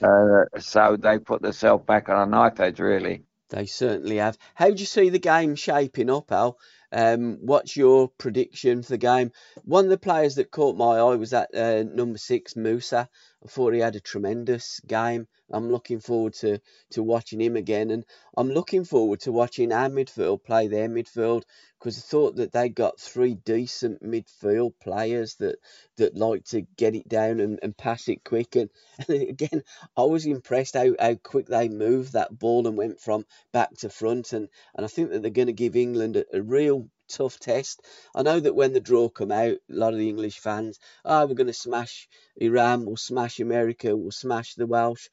[0.02, 3.24] Uh, so they put themselves back on a knife edge, really.
[3.50, 4.38] They certainly have.
[4.54, 6.58] How do you see the game shaping up, Al?
[6.92, 9.32] Um, what's your prediction for the game?
[9.64, 13.08] One of the players that caught my eye was that uh, number six, Musah.
[13.42, 15.28] I thought he had a tremendous game.
[15.50, 16.60] I'm looking forward to,
[16.92, 21.44] to watching him again, and I'm looking forward to watching our midfield play their midfield
[21.80, 25.58] because I thought that they got three decent midfield players that
[25.96, 28.58] that like to get it down and, and pass it quick.
[28.58, 28.70] And,
[29.08, 29.64] and again,
[29.96, 33.90] I was impressed how, how quick they moved that ball and went from back to
[33.90, 34.34] front.
[34.34, 37.86] And, and I think that they're going to give England a, a real tough test.
[38.16, 41.26] I know that when the draw come out, a lot of the English fans, oh,
[41.26, 42.08] we're going to smash
[42.38, 45.10] Iran, we'll smash America, we'll smash the Welsh.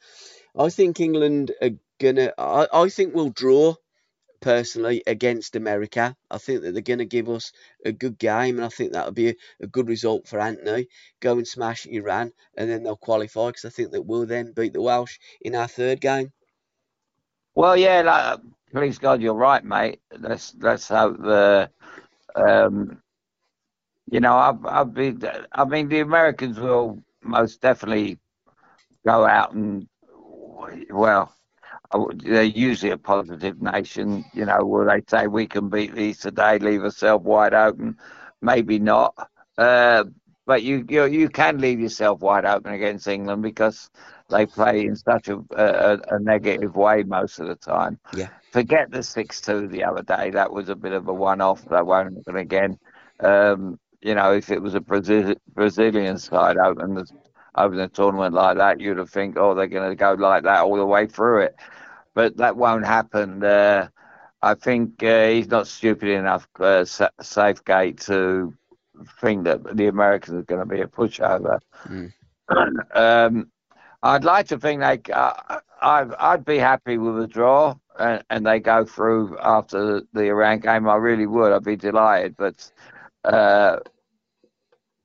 [0.56, 2.32] I think England are gonna.
[2.38, 3.74] I, I think we'll draw
[4.40, 6.16] personally against America.
[6.30, 7.52] I think that they're going to give us
[7.84, 10.88] a good game, and I think that'll be a, a good result for Anthony.
[11.20, 14.72] Go and smash Iran, and then they'll qualify because I think that we'll then beat
[14.72, 16.32] the Welsh in our third game.
[17.54, 18.40] Well, yeah, like,
[18.72, 20.00] please God, you're right, mate.
[20.18, 21.70] Let's let's hope the
[22.34, 23.00] um,
[24.10, 28.18] you know, I've, I've been, I mean, the Americans will most definitely
[29.06, 29.88] go out and,
[30.90, 31.32] well,
[32.16, 36.58] they're usually a positive nation, you know, where they say we can beat these today,
[36.58, 37.96] leave ourselves wide open.
[38.42, 39.14] Maybe not.
[39.56, 40.04] Uh,
[40.46, 43.90] but you, you you can leave yourself wide open against England because
[44.28, 47.98] they play in such a, a, a negative way most of the time.
[48.14, 48.28] Yeah.
[48.52, 50.30] Forget the six two the other day.
[50.30, 51.64] That was a bit of a one off.
[51.66, 52.78] That won't happen again.
[53.20, 57.06] Um, you know, if it was a Brazil, Brazilian side open the
[57.56, 60.62] open the tournament like that, you'd have think, oh, they're going to go like that
[60.62, 61.56] all the way through it.
[62.14, 63.42] But that won't happen.
[63.42, 63.88] Uh,
[64.42, 68.54] I think uh, he's not stupid enough, uh, Southgate, to
[69.20, 71.58] think that the Americans are going to be a pushover.
[71.86, 72.12] Mm.
[72.94, 73.50] um,
[74.06, 75.12] I'd like to think they.
[75.12, 80.22] Uh, I'd, I'd be happy with a draw, and, and they go through after the
[80.24, 80.88] Iran game.
[80.88, 81.52] I really would.
[81.52, 82.36] I'd be delighted.
[82.36, 82.70] But
[83.24, 83.78] uh,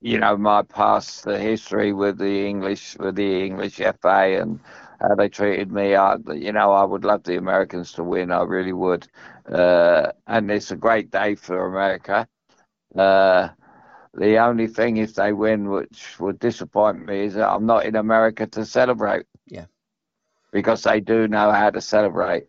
[0.01, 4.59] you know, my past the history with the English with the English FA and
[4.99, 5.95] how they treated me.
[5.95, 8.31] I, you know, I would love the Americans to win.
[8.31, 9.07] I really would.
[9.51, 12.27] Uh, and it's a great day for America.
[12.95, 13.49] Uh,
[14.13, 17.95] the only thing, if they win, which would disappoint me, is that I'm not in
[17.95, 19.25] America to celebrate.
[19.47, 19.65] Yeah.
[20.51, 22.47] Because they do know how to celebrate.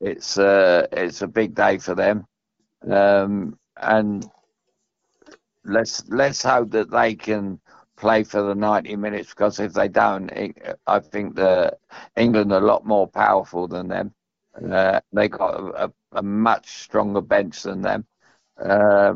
[0.00, 2.24] It's uh, it's a big day for them,
[2.90, 4.24] um, and
[5.64, 7.60] let's let's hope that they can
[7.96, 11.76] play for the 90 minutes because if they don't, it, I think the
[12.16, 14.14] England are a lot more powerful than them.
[14.72, 18.04] Uh, they got a, a, much stronger bench than them.
[18.58, 19.14] Uh,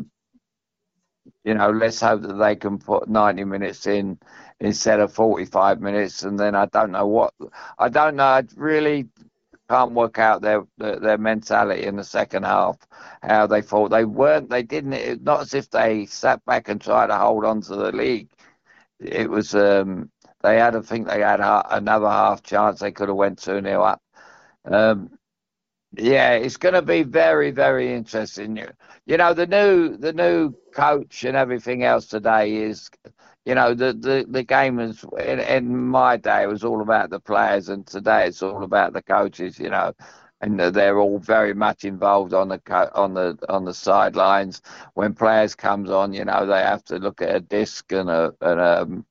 [1.45, 4.19] you know, let's hope that they can put 90 minutes in
[4.61, 6.23] instead of 45 minutes.
[6.23, 7.35] And then I don't know what,
[7.79, 9.09] I don't know, I really
[9.69, 12.77] can't work out their, their, mentality in the second half,
[13.23, 16.81] how they thought they weren't, they didn't, it, not as if they sat back and
[16.81, 18.29] tried to hold on to the league.
[19.01, 20.11] It was, um,
[20.43, 22.81] they had, I think they had another half chance.
[22.81, 24.03] They could have went 2 0 up.
[24.67, 25.11] Um,
[25.99, 28.59] yeah, it's going to be very, very interesting.
[29.07, 32.91] You know, the new the new coach and everything else today is,
[33.45, 37.21] you know, the the, the game is in, in my day was all about the
[37.21, 39.59] players, and today it's all about the coaches.
[39.59, 39.93] You know,
[40.41, 42.61] and they're all very much involved on the
[42.95, 44.63] on the on the sidelines.
[44.95, 48.35] When players comes on, you know, they have to look at a disc and a
[48.41, 49.07] and a, um,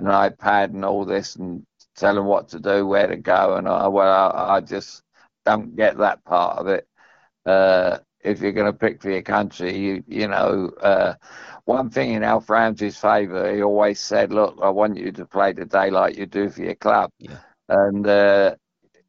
[0.00, 1.66] an iPad and all this and
[1.96, 5.02] tell them what to do, where to go, and I, well, I, I just
[5.46, 6.88] don't get that part of it.
[7.46, 11.14] Uh, if you're going to pick for your country, you you know, uh,
[11.66, 15.54] one thing in Alf Ramsey's favour, he always said, "Look, I want you to play
[15.54, 17.40] today like you do for your club," Yeah.
[17.68, 18.56] and uh,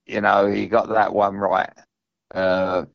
[0.08, 1.72] you know he got that one right.
[2.34, 2.86] Uh,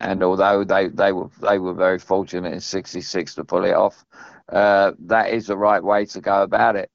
[0.00, 4.04] and although they, they were they were very fortunate in '66 to pull it off,
[4.50, 6.90] uh, that is the right way to go about it.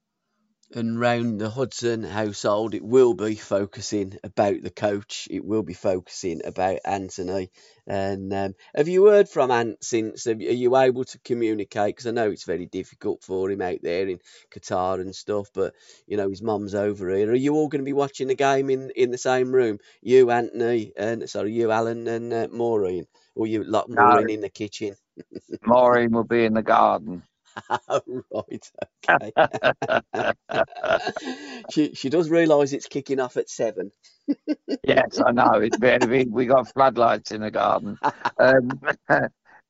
[0.74, 5.28] And round the Hudson household, it will be focusing about the coach.
[5.30, 7.50] It will be focusing about Anthony.
[7.86, 10.26] And um, have you heard from Ant since?
[10.26, 11.96] Are you able to communicate?
[11.96, 14.20] Because I know it's very difficult for him out there in
[14.52, 15.48] Qatar and stuff.
[15.54, 15.74] But
[16.06, 17.30] you know his mum's over here.
[17.30, 19.78] Are you all going to be watching the game in, in the same room?
[20.02, 24.18] You, Anthony, and sorry, you, Alan, and uh, Maureen, or you like No.
[24.18, 24.94] Maureen in the kitchen?
[25.64, 27.22] Maureen will be in the garden.
[28.32, 28.70] Right,
[29.08, 29.32] okay.
[31.70, 33.90] she she does realise it's kicking off at seven.
[34.84, 35.54] yes, I know.
[35.54, 36.06] It's better.
[36.08, 37.98] We, got floodlights in the garden.
[38.38, 38.70] Um,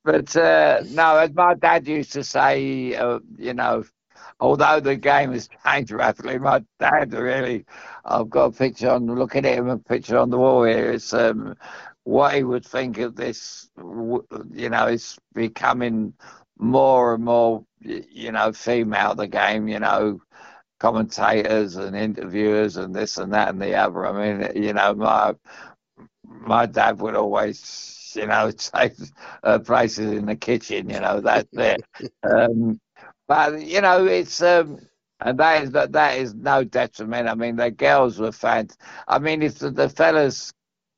[0.04, 3.84] but uh, no, as my dad used to say, uh, you know,
[4.40, 7.64] although the game has changed rapidly, my dad really,
[8.04, 10.92] I've got a picture on, looking at him, a picture on the wall here.
[10.92, 11.56] It's um,
[12.04, 16.14] what he would think of this, you know, it's becoming
[16.58, 20.20] more and more, you know, female, the game, you know,
[20.80, 24.06] commentators and interviewers and this and that and the other.
[24.06, 25.34] I mean, you know, my
[26.24, 28.92] my dad would always, you know, take
[29.42, 31.84] uh, places in the kitchen, you know, that's it.
[32.22, 32.80] um,
[33.28, 34.78] but you know, it's um,
[35.20, 37.28] and that is that that is no detriment.
[37.28, 38.76] I mean, the girls were fant.
[39.08, 40.52] I mean, if the, the fellas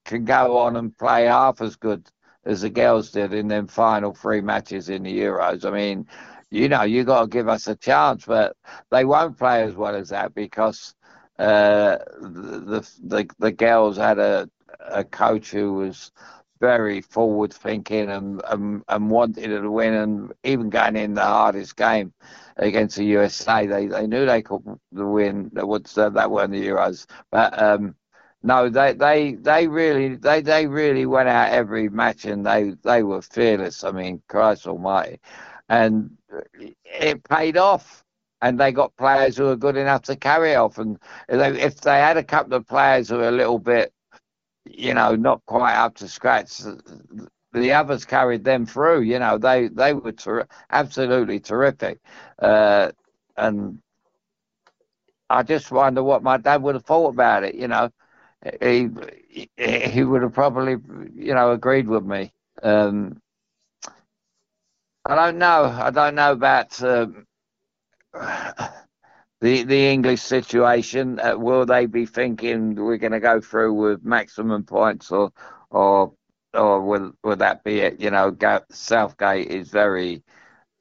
[0.05, 2.09] can go on and play half as good
[2.45, 6.07] as the girls did in them final three matches in the Euros, I mean,
[6.53, 8.57] you know, you got to give us a chance, but
[8.90, 10.94] they won't play as well as that because
[11.38, 14.48] uh, the, the the girls had a
[14.80, 16.12] a coach who was
[16.61, 21.76] very forward thinking and, and and wanted to win and even going in the hardest
[21.76, 22.12] game
[22.57, 27.07] against the USA they they knew they could win that would that weren't the Euros.
[27.30, 27.96] But um
[28.42, 33.03] no they they they really they they really went out every match and they they
[33.03, 35.20] were fearless I mean Christ almighty.
[35.68, 36.16] And
[36.85, 38.05] it paid off
[38.43, 42.16] and they got players who are good enough to carry off and if they, had
[42.16, 43.93] a couple of players who are a little bit
[44.66, 46.61] you know, not quite up to scratch.
[47.53, 49.03] The others carried them through.
[49.03, 52.01] You know, they they were ter- absolutely terrific,
[52.41, 52.93] uh,
[53.37, 53.80] and
[55.30, 57.57] I just wonder what my dad would have thought about it.
[57.57, 57.91] You know,
[58.62, 58.91] he
[59.59, 60.76] he would have probably
[61.14, 62.35] you know agreed with me.
[62.62, 63.22] Um,
[65.05, 65.64] I don't know.
[65.64, 66.82] I don't know about.
[66.82, 67.26] Um,
[69.40, 71.20] the the English situation.
[71.20, 75.32] Uh, will they be thinking we're going to go through with maximum points, or
[75.70, 76.14] or
[76.55, 78.00] or will will that be it?
[78.00, 78.36] You know,
[78.70, 80.22] Southgate is very,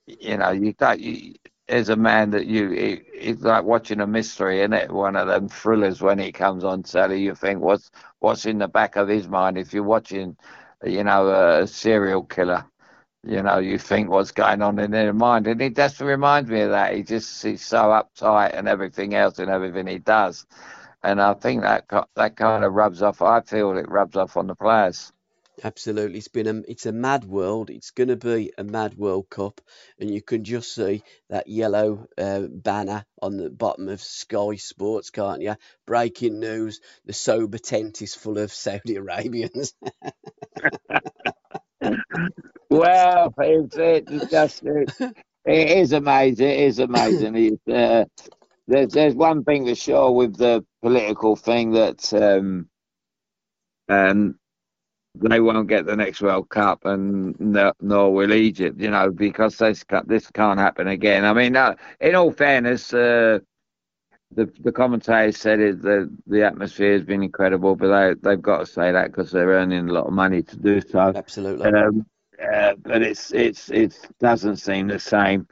[0.08, 1.02] you know, you don't.
[1.02, 1.36] You,
[1.70, 4.92] as a man that you, it, it's like watching a mystery, isn't it?
[4.92, 7.22] One of them thrillers when he comes on telly.
[7.22, 10.38] You think what's what's in the back of his mind if you're watching,
[10.86, 11.30] you know,
[11.62, 12.66] a serial killer
[13.26, 15.48] you know, you think what's going on in their mind.
[15.48, 16.96] And he just reminds me of that.
[16.96, 20.46] He just he's so uptight and everything else and everything he does.
[21.04, 23.22] And I think that that kind of rubs off.
[23.22, 25.12] I feel it rubs off on the players.
[25.64, 27.70] Absolutely, it's been a it's a mad world.
[27.70, 29.62] It's going to be a mad World Cup,
[30.00, 35.12] and you can just see that yellow uh, banner on the bottom of Sky Sports,
[35.12, 35.56] can't you?
[35.88, 39.74] Breaking news: the sober tent is full of Saudi Arabians.
[42.72, 44.90] Well, it's, it's just it,
[45.46, 46.48] it is amazing.
[46.48, 47.36] It is amazing.
[47.36, 48.06] It's, uh,
[48.66, 52.70] there's there's one thing for sure with the political thing that um,
[53.90, 54.40] um,
[55.16, 58.80] they won't get the next World Cup, and no, nor will Egypt.
[58.80, 61.26] You know, because this this can't happen again.
[61.26, 63.40] I mean, uh, in all fairness, uh,
[64.34, 68.60] the the commentators said it, the the atmosphere has been incredible, but they they've got
[68.60, 71.12] to say that because they're earning a lot of money to do so.
[71.14, 71.66] Absolutely.
[71.70, 72.06] Um,
[72.42, 75.48] uh, but it's it's it doesn't seem the same.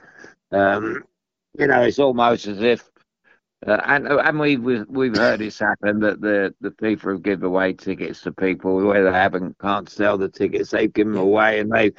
[0.52, 1.04] Um,
[1.58, 2.90] you know, it's almost as if,
[3.66, 7.74] uh, and and we've we've heard this happen that the the FIFA have given away
[7.74, 10.72] tickets to people where they haven't can't sell the tickets.
[10.72, 11.92] They've given them away, and they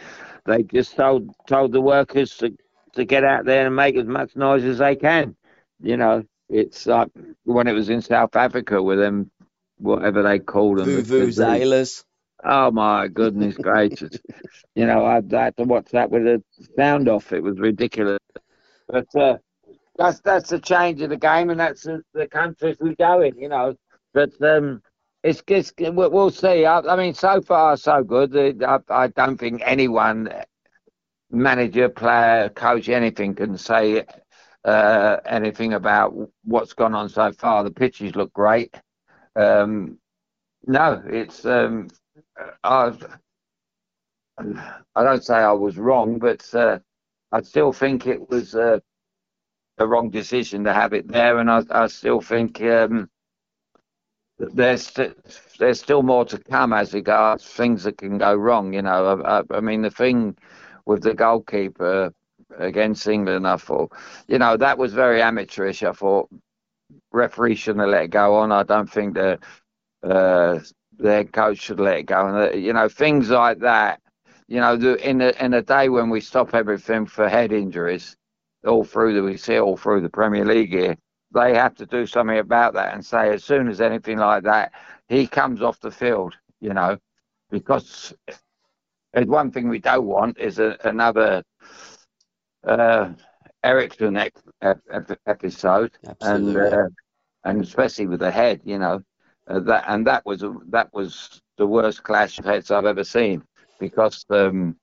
[0.47, 2.57] they just told told the workers to
[2.95, 5.37] to get out there and make as much noise as they can.
[5.83, 7.09] You know, it's like
[7.45, 9.31] when it was in South Africa with them,
[9.79, 10.87] whatever they called them.
[10.87, 12.05] the- the- Vuvuzelas.
[12.45, 14.19] Oh my goodness gracious!
[14.75, 16.43] you know, I, I had to watch that with the
[16.77, 17.33] sound off.
[17.33, 18.19] It was ridiculous.
[18.89, 19.37] But uh,
[19.97, 23.37] that's that's the change of the game, and that's the, the countries we go in.
[23.37, 23.75] You know,
[24.15, 24.83] but um,
[25.23, 26.65] it's, it's we'll see.
[26.65, 28.63] I, I, mean, so far so good.
[28.63, 30.33] I, I don't think anyone,
[31.31, 34.07] manager, player, coach, anything can say
[34.65, 36.15] uh, anything about
[36.45, 37.65] what's gone on so far.
[37.65, 38.75] The pitches look great.
[39.37, 39.99] Um,
[40.67, 41.89] no, it's um,
[42.65, 42.93] I,
[44.95, 46.79] I don't say I was wrong, but uh,
[47.33, 48.81] I still think it was uh,
[49.79, 53.09] a wrong decision to have it there, and I, I still think um,
[54.39, 54.91] there's
[55.59, 58.73] there's still more to come as regards things that can go wrong.
[58.73, 60.37] You know, I, I mean the thing
[60.87, 62.13] with the goalkeeper
[62.59, 63.93] against England, I thought,
[64.29, 65.83] you know, that was very amateurish.
[65.83, 66.29] I thought
[67.13, 68.51] referee shouldn't have let it go on.
[68.53, 69.39] I don't think the
[70.03, 70.59] uh,
[71.01, 72.27] their coach should let it go.
[72.27, 74.01] And uh, you know, things like that.
[74.49, 78.17] You know, in a in a day when we stop everything for head injuries,
[78.67, 80.97] all through the we see all through the Premier League here,
[81.35, 84.73] they have to do something about that and say as soon as anything like that,
[85.09, 86.35] he comes off the field.
[86.61, 86.99] You know,
[87.51, 88.15] because
[89.15, 91.43] one thing we don't want is a, another
[92.67, 93.13] uh,
[93.65, 94.17] Eriksen
[95.27, 96.21] episode, Absolutely.
[96.21, 96.89] and uh,
[97.45, 99.01] and especially with the head, you know,
[99.51, 103.43] uh, that and that was that was the worst clash of heads I've ever seen
[103.79, 104.77] because um,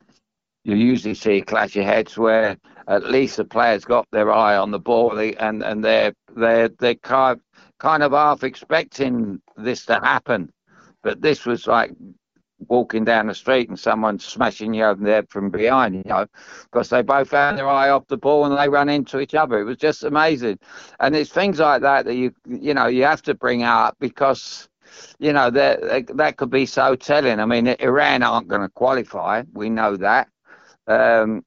[0.63, 2.57] you usually see a clash of heads where
[2.87, 6.95] at least the players got their eye on the ball and and they're they're they're
[6.95, 10.51] kind of, kind of half expecting this to happen,
[11.03, 11.91] but this was like
[12.67, 16.25] walking down the street and someone smashing you over there from behind, you know,
[16.63, 19.59] because they both had their eye off the ball and they ran into each other.
[19.59, 20.59] It was just amazing.
[20.99, 24.69] And it's things like that that you, you know, you have to bring up because,
[25.19, 27.39] you know, that that could be so telling.
[27.39, 29.43] I mean, Iran aren't going to qualify.
[29.53, 30.27] We know that.
[30.87, 31.43] Um,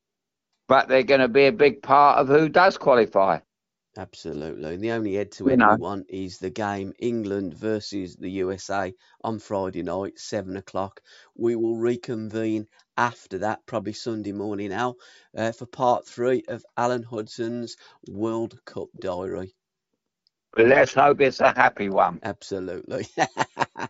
[0.69, 3.41] but they're going to be a big part of who does qualify.
[4.01, 4.75] Absolutely.
[4.77, 9.39] And the only head to head one is the game England versus the USA on
[9.39, 11.03] Friday night, seven o'clock.
[11.37, 14.95] We will reconvene after that, probably Sunday morning now,
[15.37, 17.77] uh, for part three of Alan Hudson's
[18.09, 19.55] World Cup Diary.
[20.57, 22.21] let's hope it's a happy one.
[22.23, 23.07] Absolutely.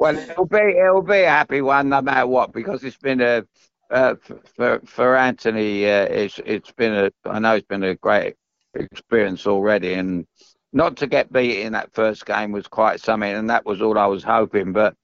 [0.00, 3.46] well, it'll be it'll be a happy one no matter what because it's been a
[3.90, 4.16] uh,
[4.56, 5.86] for for Anthony.
[5.86, 8.34] Uh, it's it's been a I know it's been a great
[8.74, 10.26] experience already, and
[10.72, 13.98] not to get beat in that first game was quite something, and that was all
[13.98, 14.72] I was hoping.
[14.72, 14.94] But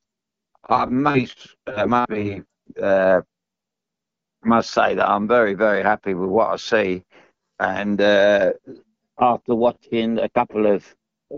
[0.68, 2.42] I must, uh, maybe,
[2.80, 3.22] uh,
[4.44, 7.04] must say that I'm very, very happy with what I see,
[7.58, 8.52] and uh,
[9.18, 10.84] after watching a couple of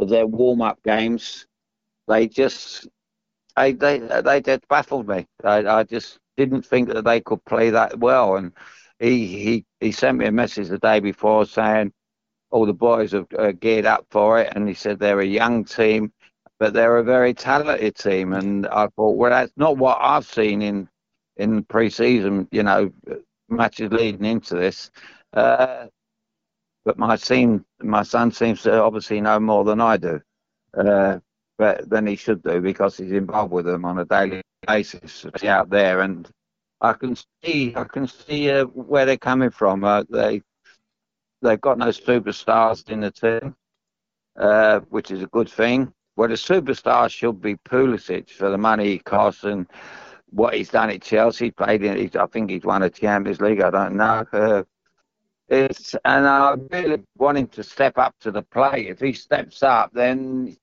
[0.09, 1.47] their warm-up games,
[2.07, 2.89] they just
[3.57, 5.27] they they they just baffled me.
[5.45, 8.53] I, I just didn't think that they could play that well, and
[8.99, 11.93] he he he sent me a message the day before saying
[12.51, 15.65] all the boys have uh, geared up for it, and he said they're a young
[15.65, 16.13] team,
[16.59, 18.33] but they're a very talented team.
[18.33, 20.89] And I thought, well, that's not what I've seen in
[21.37, 22.91] in pre-season, you know,
[23.49, 24.91] matches leading into this.
[25.33, 25.87] Uh,
[26.85, 30.21] but my team, my son seems to obviously know more than I do,
[30.77, 31.19] uh,
[31.59, 35.71] but than he should do because he's involved with them on a daily basis out
[35.71, 36.29] there, and
[36.81, 39.85] I can see, I can see uh, where they're coming from.
[39.85, 40.43] Uh, they
[41.43, 43.55] they've got no superstars in the team,
[44.39, 45.93] uh, which is a good thing.
[46.17, 49.67] Well, the superstar should be Pulisic for the money he costs and
[50.31, 51.51] what he's done at Chelsea.
[51.51, 53.61] Played in, I think he's won a Champions League.
[53.61, 54.25] I don't know.
[54.33, 54.65] Uh,
[55.49, 58.89] it's and I really want him to step up to the plate.
[58.89, 60.57] If he steps up, then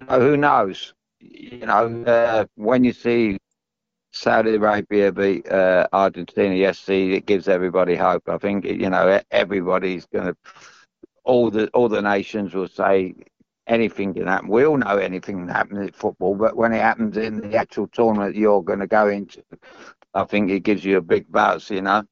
[0.00, 0.94] you know, who knows?
[1.20, 3.38] You know, uh, when you see
[4.12, 7.12] Saudi Arabia beat uh, Argentina yesterday.
[7.12, 8.28] It gives everybody hope.
[8.28, 10.36] I think you know everybody's going to.
[11.24, 13.14] All the all the nations will say
[13.66, 14.48] anything can happen.
[14.48, 17.86] We all know anything can happen in football, but when it happens in the actual
[17.88, 19.42] tournament you're going to go into,
[20.14, 21.70] I think it gives you a big buzz.
[21.70, 22.04] You know.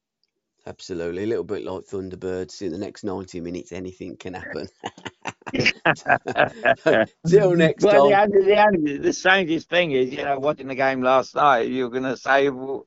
[0.67, 2.61] Absolutely, a little bit like Thunderbirds.
[2.61, 4.67] In the next ninety minutes, anything can happen.
[7.25, 8.31] Till next well, time.
[8.31, 12.03] The, the, the strangest thing is, you know, watching the game last night, you're going
[12.03, 12.85] to say, well,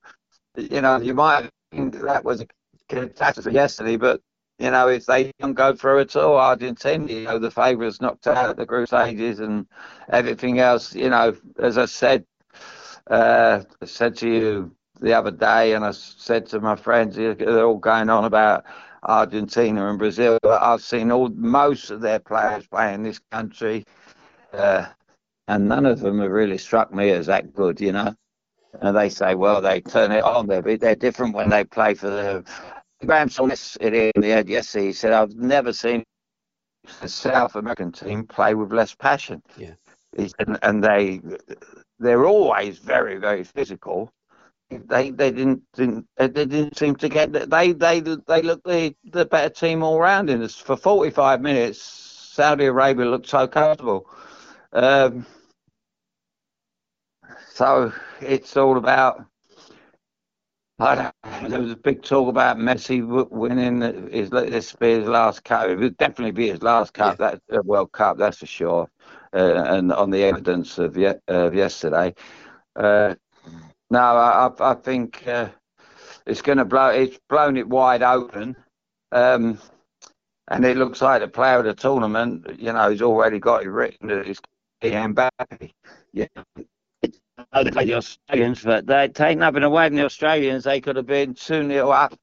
[0.59, 2.47] you know, you might think that was a
[2.91, 4.21] catastrophe yesterday, but
[4.59, 8.27] you know, if they don't go through at all, Argentina, you know, the favourites knocked
[8.27, 9.67] out the group stages and
[10.11, 12.27] everything else, you know, as I said,
[13.11, 17.65] uh, I said to you the other day, and I said to my friends, they're
[17.65, 18.65] all going on about
[19.03, 20.39] Argentina and Brazil.
[20.45, 23.85] I've seen all most of their players play in this country,
[24.53, 24.87] uh,
[25.49, 28.15] and none of them have really struck me as that good, you know.
[28.83, 30.47] And they say, well, they turn it on.
[30.47, 32.45] They're, they're different when they play for the.
[33.05, 34.87] Graham saw this in the head yesterday.
[34.87, 36.05] He said, I've never seen
[37.01, 39.43] the South American team play with less passion.
[39.57, 39.75] Yeah.
[40.17, 41.21] Said, and they
[41.99, 44.13] they're always very very physical.
[44.71, 49.25] They they didn't, didn't they didn't seem to get they they they looked the the
[49.27, 51.83] better team all round in this for 45 minutes.
[51.83, 54.09] Saudi Arabia looked so comfortable.
[54.73, 55.27] Um,
[57.53, 59.25] so it's all about.
[60.79, 65.45] I don't, there was a big talk about Messi winning his this be his last
[65.45, 65.69] cup.
[65.69, 67.19] It would definitely be his last cup.
[67.21, 67.33] Yeah.
[67.33, 68.91] That uh, World Cup, that's for sure.
[69.35, 72.15] Uh, and on the evidence of, ye- of yesterday,
[72.77, 73.15] uh,
[73.91, 75.49] no, I, I think uh,
[76.27, 76.89] it's going to blow.
[76.89, 78.57] It's blown it wide open,
[79.13, 79.59] um,
[80.49, 82.47] and it looks like the player of the tournament.
[82.59, 84.41] You know, he's already got it written that it's
[84.83, 85.73] Mbappe.
[86.13, 86.27] Yeah,
[87.53, 90.65] the Australians, but they take nothing away from the Australians.
[90.65, 92.15] They could have been 2 0 up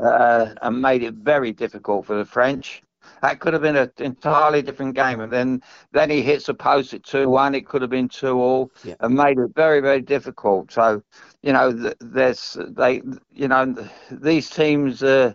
[0.00, 2.82] uh, and made it very difficult for the French.
[3.20, 5.20] That could have been an entirely different game.
[5.20, 5.62] And then,
[5.92, 7.54] then he hits a post at 2 1.
[7.54, 8.94] It could have been 2 all yeah.
[9.00, 10.72] and made it very, very difficult.
[10.72, 11.02] So,
[11.42, 13.02] you know, there's, they,
[13.32, 13.74] you know,
[14.10, 15.34] these teams, uh,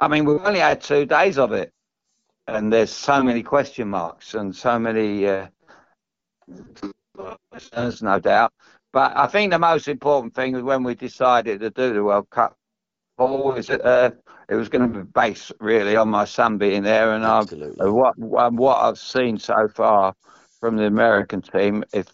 [0.00, 1.72] I mean, we've only had two days of it.
[2.46, 5.26] And there's so many question marks and so many.
[5.26, 5.48] Uh,
[7.72, 8.52] there's no doubt.
[8.92, 12.30] But I think the most important thing was when we decided to do the World
[12.30, 12.57] Cup.
[13.18, 14.10] Always, uh,
[14.48, 18.16] it was going to be based really on my son being there, and I've, what
[18.16, 20.14] what I've seen so far
[20.60, 22.06] from the American team, if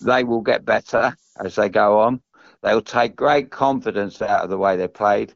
[0.00, 2.20] they will get better as they go on,
[2.62, 5.34] they'll take great confidence out of the way they played.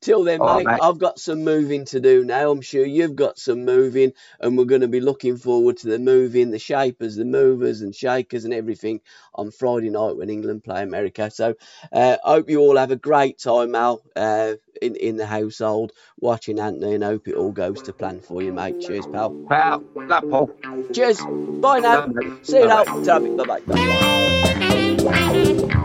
[0.00, 2.52] Till then, mate, mate, I've got some moving to do now.
[2.52, 5.98] I'm sure you've got some moving, and we're going to be looking forward to the
[5.98, 9.00] moving, the shapers, the movers, and shakers, and everything
[9.34, 11.30] on Friday night when England play America.
[11.30, 11.56] So,
[11.92, 16.60] uh, hope you all have a great time, Al, uh, in in the household watching
[16.60, 18.80] Anthony, and hope it all goes to plan for you, mate.
[18.80, 19.34] Cheers, pal.
[19.48, 20.50] Pal, that Paul.
[20.92, 21.18] Cheers.
[21.60, 22.08] Bye now.
[22.42, 22.84] See you now.
[22.84, 23.60] Bye
[25.04, 25.84] bye.